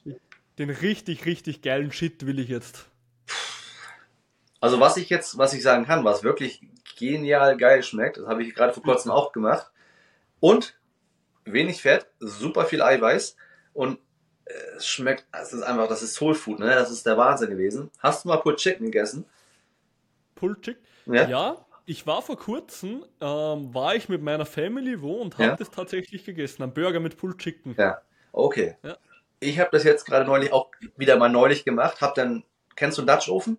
Den 0.57 0.69
richtig, 0.69 1.25
richtig 1.25 1.61
geilen 1.61 1.91
Shit 1.91 2.25
will 2.25 2.39
ich 2.39 2.49
jetzt. 2.49 2.87
Also 4.59 4.81
was 4.81 4.97
ich 4.97 5.09
jetzt, 5.09 5.37
was 5.37 5.53
ich 5.53 5.63
sagen 5.63 5.85
kann, 5.85 6.03
was 6.03 6.23
wirklich 6.23 6.61
genial 6.97 7.55
geil 7.55 7.81
schmeckt, 7.81 8.17
das 8.17 8.27
habe 8.27 8.43
ich 8.43 8.53
gerade 8.53 8.73
vor 8.73 8.83
kurzem 8.83 9.11
auch 9.11 9.31
gemacht. 9.31 9.71
Und 10.41 10.77
wenig 11.45 11.81
Fett, 11.81 12.07
super 12.19 12.65
viel 12.65 12.81
Eiweiß 12.81 13.37
und 13.73 13.99
es 14.77 14.87
schmeckt, 14.87 15.25
es 15.31 15.53
ist 15.53 15.61
einfach, 15.61 15.87
das 15.87 16.01
ist 16.01 16.15
Soul 16.15 16.33
Food, 16.33 16.59
ne? 16.59 16.67
Das 16.67 16.89
ist 16.89 17.05
der 17.05 17.17
Wahnsinn 17.17 17.49
gewesen. 17.51 17.91
Hast 17.99 18.23
du 18.23 18.29
mal 18.29 18.37
Pulled 18.37 18.57
Chicken 18.57 18.85
gegessen? 18.85 19.25
Pulled 20.35 20.61
Chicken? 20.61 20.83
Ja. 21.05 21.27
ja. 21.27 21.65
Ich 21.85 22.05
war 22.05 22.21
vor 22.21 22.37
kurzem, 22.37 23.03
ähm, 23.19 23.73
war 23.73 23.95
ich 23.95 24.09
mit 24.09 24.21
meiner 24.21 24.45
Family 24.45 25.01
wo 25.01 25.15
und 25.15 25.35
habe 25.35 25.49
ja. 25.49 25.55
das 25.55 25.71
tatsächlich 25.71 26.23
gegessen. 26.23 26.61
Ein 26.63 26.73
Burger 26.73 26.99
mit 26.99 27.17
Pulled 27.17 27.39
Chicken. 27.39 27.75
Ja, 27.77 28.01
okay. 28.31 28.77
Ja. 28.83 28.97
Ich 29.39 29.59
habe 29.59 29.69
das 29.71 29.83
jetzt 29.83 30.05
gerade 30.05 30.25
neulich 30.25 30.51
auch 30.53 30.69
wieder 30.97 31.17
mal 31.17 31.29
neulich 31.29 31.65
gemacht. 31.65 32.01
Hab 32.01 32.13
dann, 32.13 32.43
kennst 32.75 32.97
du 32.97 33.01
einen 33.01 33.07
Dutch 33.07 33.29
Ofen? 33.29 33.57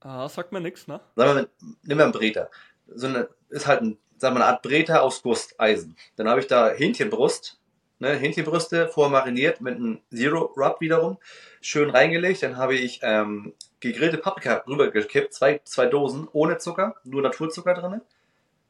Ah, 0.00 0.28
sagt 0.28 0.52
mir 0.52 0.60
nichts, 0.60 0.86
ne? 0.88 1.00
Sagen 1.16 1.36
wir, 1.36 1.48
nimm 1.84 1.98
mal 1.98 2.04
einen 2.04 2.12
Breter. 2.12 2.50
So 2.86 3.06
eine, 3.06 3.28
ist 3.48 3.66
halt 3.66 3.82
ein, 3.82 3.98
sagen 4.16 4.36
wir, 4.36 4.44
eine 4.44 4.52
Art 4.52 4.62
Breter 4.62 5.02
aus 5.02 5.22
Gusteisen. 5.22 5.96
Dann 6.16 6.28
habe 6.28 6.40
ich 6.40 6.46
da 6.46 6.68
Hähnchenbrust 6.68 7.57
ne, 7.98 8.14
Hähnchenbrüste 8.14 8.88
vormariniert 8.88 9.60
mit 9.60 9.76
einem 9.76 10.00
Zero 10.12 10.52
Rub 10.56 10.80
wiederum, 10.80 11.18
schön 11.60 11.90
reingelegt. 11.90 12.42
Dann 12.42 12.56
habe 12.56 12.74
ich 12.74 13.00
ähm, 13.02 13.54
gegrillte 13.80 14.18
Paprika 14.18 14.62
rübergekippt, 14.66 15.32
zwei, 15.32 15.60
zwei 15.64 15.86
Dosen 15.86 16.28
ohne 16.32 16.58
Zucker, 16.58 16.96
nur 17.04 17.22
Naturzucker 17.22 17.74
drin. 17.74 18.00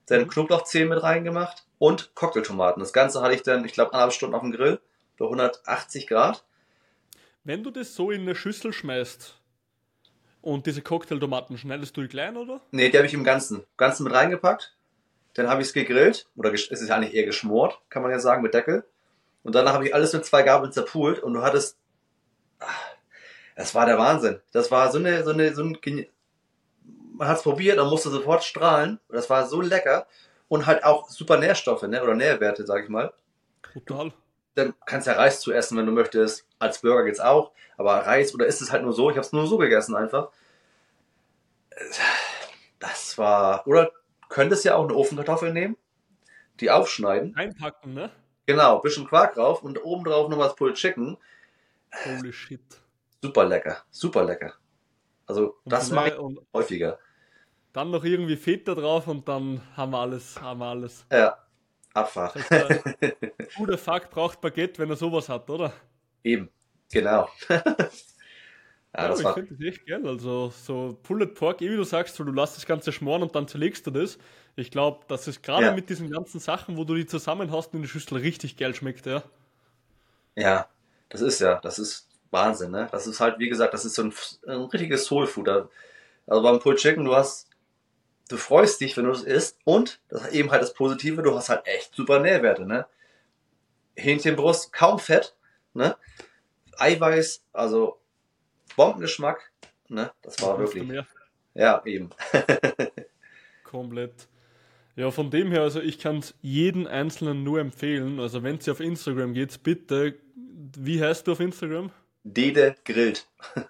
Dann 0.06 0.22
mhm. 0.22 0.28
Knoblauchzehen 0.28 0.88
mit 0.88 1.02
reingemacht 1.02 1.66
und 1.78 2.14
Cocktailtomaten. 2.14 2.80
Das 2.80 2.92
Ganze 2.92 3.20
hatte 3.22 3.34
ich 3.34 3.42
dann, 3.42 3.64
ich 3.64 3.72
glaube, 3.72 3.92
anderthalb 3.92 4.12
Stunden 4.12 4.34
auf 4.34 4.42
dem 4.42 4.52
Grill 4.52 4.80
bei 5.18 5.24
180 5.24 6.06
Grad. 6.06 6.44
Wenn 7.44 7.62
du 7.62 7.70
das 7.70 7.94
so 7.94 8.10
in 8.10 8.22
eine 8.22 8.34
Schüssel 8.34 8.72
schmeißt 8.72 9.40
und 10.42 10.66
diese 10.66 10.82
Cocktailtomaten, 10.82 11.58
schneidest 11.58 11.96
du 11.96 12.02
die 12.02 12.08
klein, 12.08 12.36
oder? 12.36 12.60
Nee, 12.70 12.90
die 12.90 12.96
habe 12.96 13.06
ich 13.06 13.14
im 13.14 13.24
Ganzen, 13.24 13.64
Ganzen 13.76 14.04
mit 14.04 14.12
reingepackt. 14.12 14.76
Dann 15.34 15.48
habe 15.48 15.62
ich 15.62 15.68
es 15.68 15.74
gegrillt, 15.74 16.28
oder 16.36 16.52
es 16.52 16.66
ist 16.68 16.88
ja 16.88 16.96
eigentlich 16.96 17.14
eher 17.14 17.24
geschmort, 17.24 17.80
kann 17.90 18.02
man 18.02 18.10
ja 18.10 18.18
sagen, 18.18 18.42
mit 18.42 18.54
Deckel. 18.54 18.84
Und 19.42 19.54
danach 19.54 19.74
habe 19.74 19.86
ich 19.86 19.94
alles 19.94 20.12
mit 20.12 20.24
zwei 20.24 20.42
Gabeln 20.42 20.72
zerpult 20.72 21.20
und 21.20 21.34
du 21.34 21.42
hattest. 21.42 21.78
Das 23.56 23.74
war 23.74 23.86
der 23.86 23.98
Wahnsinn. 23.98 24.40
Das 24.52 24.70
war 24.70 24.90
so 24.92 24.98
eine, 24.98 25.24
so 25.24 25.30
eine, 25.30 25.54
so 25.54 25.62
ein. 25.62 25.78
Man 27.14 27.28
hat 27.28 27.38
es 27.38 27.42
probiert 27.42 27.78
und 27.78 27.90
musste 27.90 28.10
sofort 28.10 28.44
strahlen. 28.44 29.00
Das 29.08 29.28
war 29.30 29.46
so 29.46 29.60
lecker. 29.60 30.06
Und 30.48 30.66
halt 30.66 30.84
auch 30.84 31.08
super 31.08 31.38
Nährstoffe, 31.38 31.82
ne? 31.82 32.02
Oder 32.02 32.14
Nährwerte, 32.14 32.64
sag 32.66 32.84
ich 32.84 32.88
mal. 32.88 33.12
Total. 33.62 34.12
dann 34.54 34.74
kannst 34.86 35.06
du 35.06 35.10
ja 35.10 35.16
Reis 35.16 35.40
zu 35.40 35.52
essen, 35.52 35.76
wenn 35.76 35.86
du 35.86 35.92
möchtest. 35.92 36.46
Als 36.58 36.80
Burger 36.80 37.04
geht's 37.04 37.20
auch. 37.20 37.52
Aber 37.76 37.94
Reis, 38.06 38.34
oder 38.34 38.46
ist 38.46 38.60
es 38.60 38.72
halt 38.72 38.82
nur 38.82 38.92
so? 38.92 39.10
Ich 39.10 39.16
habe 39.16 39.26
es 39.26 39.32
nur 39.32 39.46
so 39.46 39.58
gegessen 39.58 39.94
einfach. 39.94 40.30
Das 42.78 43.18
war. 43.18 43.66
Oder 43.66 43.92
könntest 44.28 44.64
ja 44.64 44.74
auch 44.76 44.84
eine 44.84 44.94
Ofenkartoffel 44.94 45.52
nehmen, 45.52 45.76
die 46.60 46.70
aufschneiden. 46.70 47.36
Einpacken, 47.36 47.94
ne? 47.94 48.10
Genau, 48.48 48.78
bisschen 48.80 49.06
Quark 49.06 49.34
drauf 49.34 49.62
und 49.62 49.84
oben 49.84 50.04
drauf 50.04 50.28
noch 50.30 50.38
was 50.38 50.56
Pulled 50.56 50.74
Chicken. 50.76 51.18
Holy 52.04 52.32
shit. 52.32 52.62
Super 53.22 53.44
lecker, 53.44 53.84
super 53.90 54.24
lecker. 54.24 54.54
Also, 55.26 55.58
Und 55.64 55.72
das 55.72 55.90
mache 55.90 56.08
ich 56.10 56.16
häufiger. 56.54 56.98
dann 57.72 57.90
noch 57.90 58.04
irgendwie 58.04 58.36
Feta 58.36 58.74
drauf 58.74 59.06
und 59.06 59.28
dann 59.28 59.60
haben 59.76 59.92
wir 59.92 59.98
alles, 60.00 60.40
haben 60.40 60.60
wir 60.60 60.66
alles. 60.66 61.06
Ja, 61.12 61.38
Abfahrt. 61.94 62.36
Das 62.50 62.82
guter 63.56 63.78
Fuck 63.78 64.10
braucht 64.10 64.40
Baguette, 64.40 64.78
wenn 64.80 64.90
er 64.90 64.96
sowas 64.96 65.28
hat, 65.28 65.50
oder? 65.50 65.72
Eben, 66.24 66.48
genau. 66.90 67.28
ja, 67.48 67.62
Ja, 68.96 69.08
das 69.08 69.20
ich 69.20 69.24
war. 69.24 69.34
finde 69.34 69.54
das 69.54 69.60
echt 69.60 69.86
geil. 69.86 70.06
Also 70.06 70.50
so 70.50 70.98
Pulled 71.02 71.34
Pork, 71.34 71.60
eh 71.62 71.70
wie 71.70 71.76
du 71.76 71.84
sagst, 71.84 72.16
so, 72.16 72.24
du 72.24 72.32
lässt 72.32 72.56
das 72.56 72.66
Ganze 72.66 72.92
schmoren 72.92 73.22
und 73.22 73.34
dann 73.34 73.46
zerlegst 73.48 73.86
du 73.86 73.90
das. 73.90 74.18
Ich 74.58 74.72
glaube, 74.72 75.04
dass 75.06 75.28
es 75.28 75.40
gerade 75.40 75.66
Ja. 75.66 75.72
mit 75.72 75.88
diesen 75.88 76.10
ganzen 76.10 76.40
Sachen, 76.40 76.76
wo 76.76 76.82
du 76.82 76.94
die 76.94 77.06
zusammen 77.06 77.52
hast 77.52 77.74
in 77.74 77.82
der 77.82 77.88
Schüssel, 77.88 78.18
richtig 78.18 78.56
geil 78.56 78.74
schmeckt, 78.74 79.06
ja. 79.06 79.22
Ja, 80.34 80.68
das 81.10 81.20
ist 81.20 81.40
ja, 81.40 81.60
das 81.60 81.78
ist 81.78 82.08
Wahnsinn, 82.32 82.72
ne? 82.72 82.88
Das 82.90 83.06
ist 83.06 83.20
halt, 83.20 83.38
wie 83.38 83.48
gesagt, 83.48 83.72
das 83.72 83.84
ist 83.84 83.94
so 83.94 84.02
ein, 84.02 84.12
ein 84.48 84.62
richtiges 84.64 85.06
Soulfood. 85.06 85.48
Also 85.48 86.42
beim 86.42 86.58
Pulled 86.58 86.78
Chicken, 86.80 87.04
du 87.04 87.14
hast, 87.14 87.48
du 88.28 88.36
freust 88.36 88.80
dich, 88.80 88.96
wenn 88.96 89.04
du 89.04 89.12
das 89.12 89.22
isst 89.22 89.58
und 89.62 90.00
das 90.08 90.22
ist 90.22 90.32
eben 90.32 90.50
halt 90.50 90.60
das 90.62 90.74
Positive, 90.74 91.22
du 91.22 91.36
hast 91.36 91.48
halt 91.50 91.64
echt 91.66 91.94
super 91.94 92.18
Nährwerte, 92.18 92.66
ne? 92.66 92.86
Hähnchenbrust, 93.96 94.72
kaum 94.72 94.98
Fett, 94.98 95.36
ne? 95.72 95.96
Eiweiß, 96.78 97.44
also 97.52 98.00
Bombengeschmack, 98.74 99.52
ne? 99.88 100.10
Das 100.22 100.42
war 100.42 100.58
wirklich, 100.58 100.88
ja, 101.54 101.80
eben. 101.84 102.10
Komplett. 103.64 104.26
Ja, 104.98 105.12
von 105.12 105.30
dem 105.30 105.52
her, 105.52 105.62
also 105.62 105.80
ich 105.80 106.00
kann 106.00 106.18
es 106.18 106.34
jeden 106.42 106.88
Einzelnen 106.88 107.44
nur 107.44 107.60
empfehlen. 107.60 108.18
Also 108.18 108.42
wenn 108.42 108.58
ihr 108.66 108.72
auf 108.72 108.80
Instagram 108.80 109.32
geht, 109.32 109.62
bitte, 109.62 110.16
wie 110.76 111.00
heißt 111.00 111.24
du 111.24 111.32
auf 111.32 111.40
Instagram? 111.40 111.92
Dede 112.24 112.74
grillt. 112.84 113.26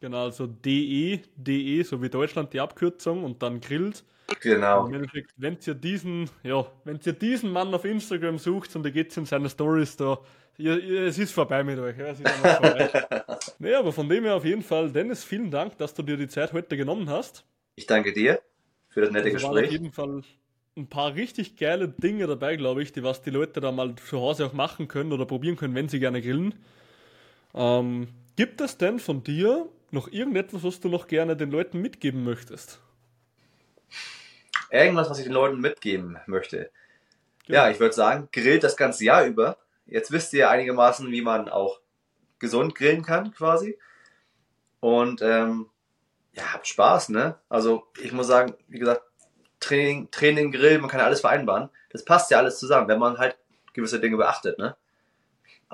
Genau, 0.00 0.24
also 0.24 0.46
DE, 0.46 1.22
DE, 1.34 1.82
so 1.82 2.02
wie 2.02 2.10
Deutschland 2.10 2.52
die 2.52 2.60
Abkürzung 2.60 3.24
und 3.24 3.42
dann 3.42 3.58
grillt. 3.58 4.04
Genau. 4.40 4.90
Wenn 5.38 5.58
ihr 5.66 5.74
diesen, 5.74 6.28
ja, 6.42 6.66
wenn 6.84 7.00
ihr 7.02 7.14
diesen 7.14 7.50
Mann 7.50 7.72
auf 7.72 7.86
Instagram 7.86 8.36
sucht 8.36 8.76
und 8.76 8.84
ihr 8.84 8.92
geht 8.92 9.16
in 9.16 9.24
seine 9.24 9.48
Stories 9.48 9.96
da, 9.96 10.18
ihr, 10.58 10.78
ihr, 10.78 11.02
es 11.06 11.16
ist 11.16 11.32
vorbei 11.32 11.64
mit 11.64 11.78
euch. 11.78 11.96
Ja, 11.96 12.08
es 12.08 12.20
ist 12.20 12.28
vorbei. 12.28 12.90
nee, 13.58 13.72
aber 13.72 13.92
von 13.92 14.06
dem 14.06 14.24
her 14.24 14.34
auf 14.34 14.44
jeden 14.44 14.62
Fall, 14.62 14.92
Dennis, 14.92 15.24
vielen 15.24 15.50
Dank, 15.50 15.78
dass 15.78 15.94
du 15.94 16.02
dir 16.02 16.18
die 16.18 16.28
Zeit 16.28 16.52
heute 16.52 16.76
genommen 16.76 17.08
hast. 17.08 17.46
Ich 17.74 17.86
danke 17.86 18.12
dir 18.12 18.42
für 18.90 19.00
das 19.00 19.10
nette 19.10 19.30
Also 19.32 19.42
waren 19.42 19.56
auf 19.56 19.62
Gespräch. 19.62 19.70
jeden 19.70 19.90
Fall 19.90 20.22
ein 20.76 20.88
paar 20.88 21.14
richtig 21.14 21.56
geile 21.56 21.88
Dinge 21.88 22.26
dabei, 22.26 22.56
glaube 22.56 22.82
ich, 22.82 22.92
die 22.92 23.02
was 23.02 23.22
die 23.22 23.30
Leute 23.30 23.60
da 23.60 23.70
mal 23.70 23.94
zu 23.94 24.18
Hause 24.18 24.46
auch 24.46 24.52
machen 24.52 24.88
können 24.88 25.12
oder 25.12 25.24
probieren 25.24 25.56
können, 25.56 25.74
wenn 25.74 25.88
sie 25.88 26.00
gerne 26.00 26.20
grillen. 26.20 26.54
Ähm, 27.54 28.08
gibt 28.36 28.60
es 28.60 28.76
denn 28.76 28.98
von 28.98 29.22
dir 29.22 29.68
noch 29.92 30.08
irgendetwas, 30.10 30.64
was 30.64 30.80
du 30.80 30.88
noch 30.88 31.06
gerne 31.06 31.36
den 31.36 31.50
Leuten 31.50 31.80
mitgeben 31.80 32.24
möchtest? 32.24 32.80
Irgendwas, 34.70 35.08
was 35.08 35.18
ich 35.18 35.24
den 35.24 35.32
Leuten 35.32 35.60
mitgeben 35.60 36.18
möchte. 36.26 36.70
Genau. 37.46 37.58
Ja, 37.58 37.70
ich 37.70 37.78
würde 37.78 37.94
sagen, 37.94 38.28
grillt 38.32 38.64
das 38.64 38.76
ganze 38.76 39.04
Jahr 39.04 39.24
über. 39.24 39.58
Jetzt 39.86 40.10
wisst 40.10 40.32
ihr 40.32 40.40
ja 40.40 40.50
einigermaßen, 40.50 41.10
wie 41.12 41.22
man 41.22 41.48
auch 41.48 41.80
gesund 42.40 42.74
grillen 42.74 43.02
kann, 43.02 43.32
quasi. 43.32 43.78
Und 44.80 45.22
ähm, 45.22 45.70
ja, 46.32 46.52
habt 46.52 46.66
Spaß, 46.66 47.10
ne? 47.10 47.38
Also 47.48 47.86
ich 48.02 48.12
muss 48.12 48.26
sagen, 48.26 48.54
wie 48.66 48.80
gesagt, 48.80 49.04
Training, 49.64 50.10
Training, 50.10 50.52
Grill, 50.52 50.78
man 50.78 50.90
kann 50.90 51.00
ja 51.00 51.06
alles 51.06 51.22
vereinbaren. 51.22 51.70
Das 51.90 52.04
passt 52.04 52.30
ja 52.30 52.38
alles 52.38 52.58
zusammen, 52.58 52.88
wenn 52.88 52.98
man 52.98 53.18
halt 53.18 53.36
gewisse 53.72 54.00
Dinge 54.00 54.16
beachtet, 54.16 54.58
ne? 54.58 54.76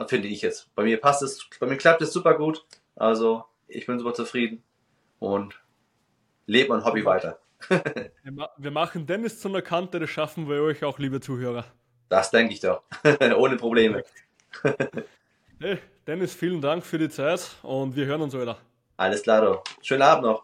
Finde 0.07 0.29
ich 0.29 0.41
jetzt. 0.43 0.75
Bei 0.75 0.85
mir 0.85 0.99
passt 1.01 1.23
es, 1.23 1.47
bei 1.59 1.67
mir 1.67 1.77
klappt 1.77 2.01
es 2.01 2.13
super 2.13 2.35
gut. 2.35 2.65
Also 2.97 3.45
ich 3.69 3.87
bin 3.87 3.99
super 3.99 4.15
zufrieden 4.15 4.63
und 5.19 5.61
lebe 6.47 6.71
mein 6.71 6.85
Hobby 6.85 7.05
weiter. 7.05 7.39
Wir, 7.69 8.33
ma 8.33 8.49
wir 8.57 8.71
machen 8.71 9.07
Dennis 9.07 9.39
zu 9.39 9.49
einer 9.49 9.61
Kante, 9.61 10.01
das 10.01 10.09
schaffen 10.09 10.49
wir 10.49 10.63
euch 10.63 10.83
auch, 10.83 10.99
liebe 10.99 11.21
Zuhörer. 11.21 11.67
Das 12.09 12.31
denke 12.31 12.55
ich 12.55 12.61
doch. 12.61 12.83
Ohne 13.37 13.57
Probleme. 13.57 14.03
Hey, 15.59 15.79
Dennis, 16.07 16.33
vielen 16.33 16.63
Dank 16.63 16.87
für 16.87 16.97
die 16.97 17.11
Zeit 17.11 17.57
und 17.63 17.95
wir 17.97 18.07
hören 18.07 18.23
uns 18.23 18.33
wieder. 18.33 18.57
Alles 18.97 19.23
klar, 19.23 19.43
doch. 19.43 19.65
Schönen 19.83 20.03
Abend 20.03 20.25
noch. 20.25 20.39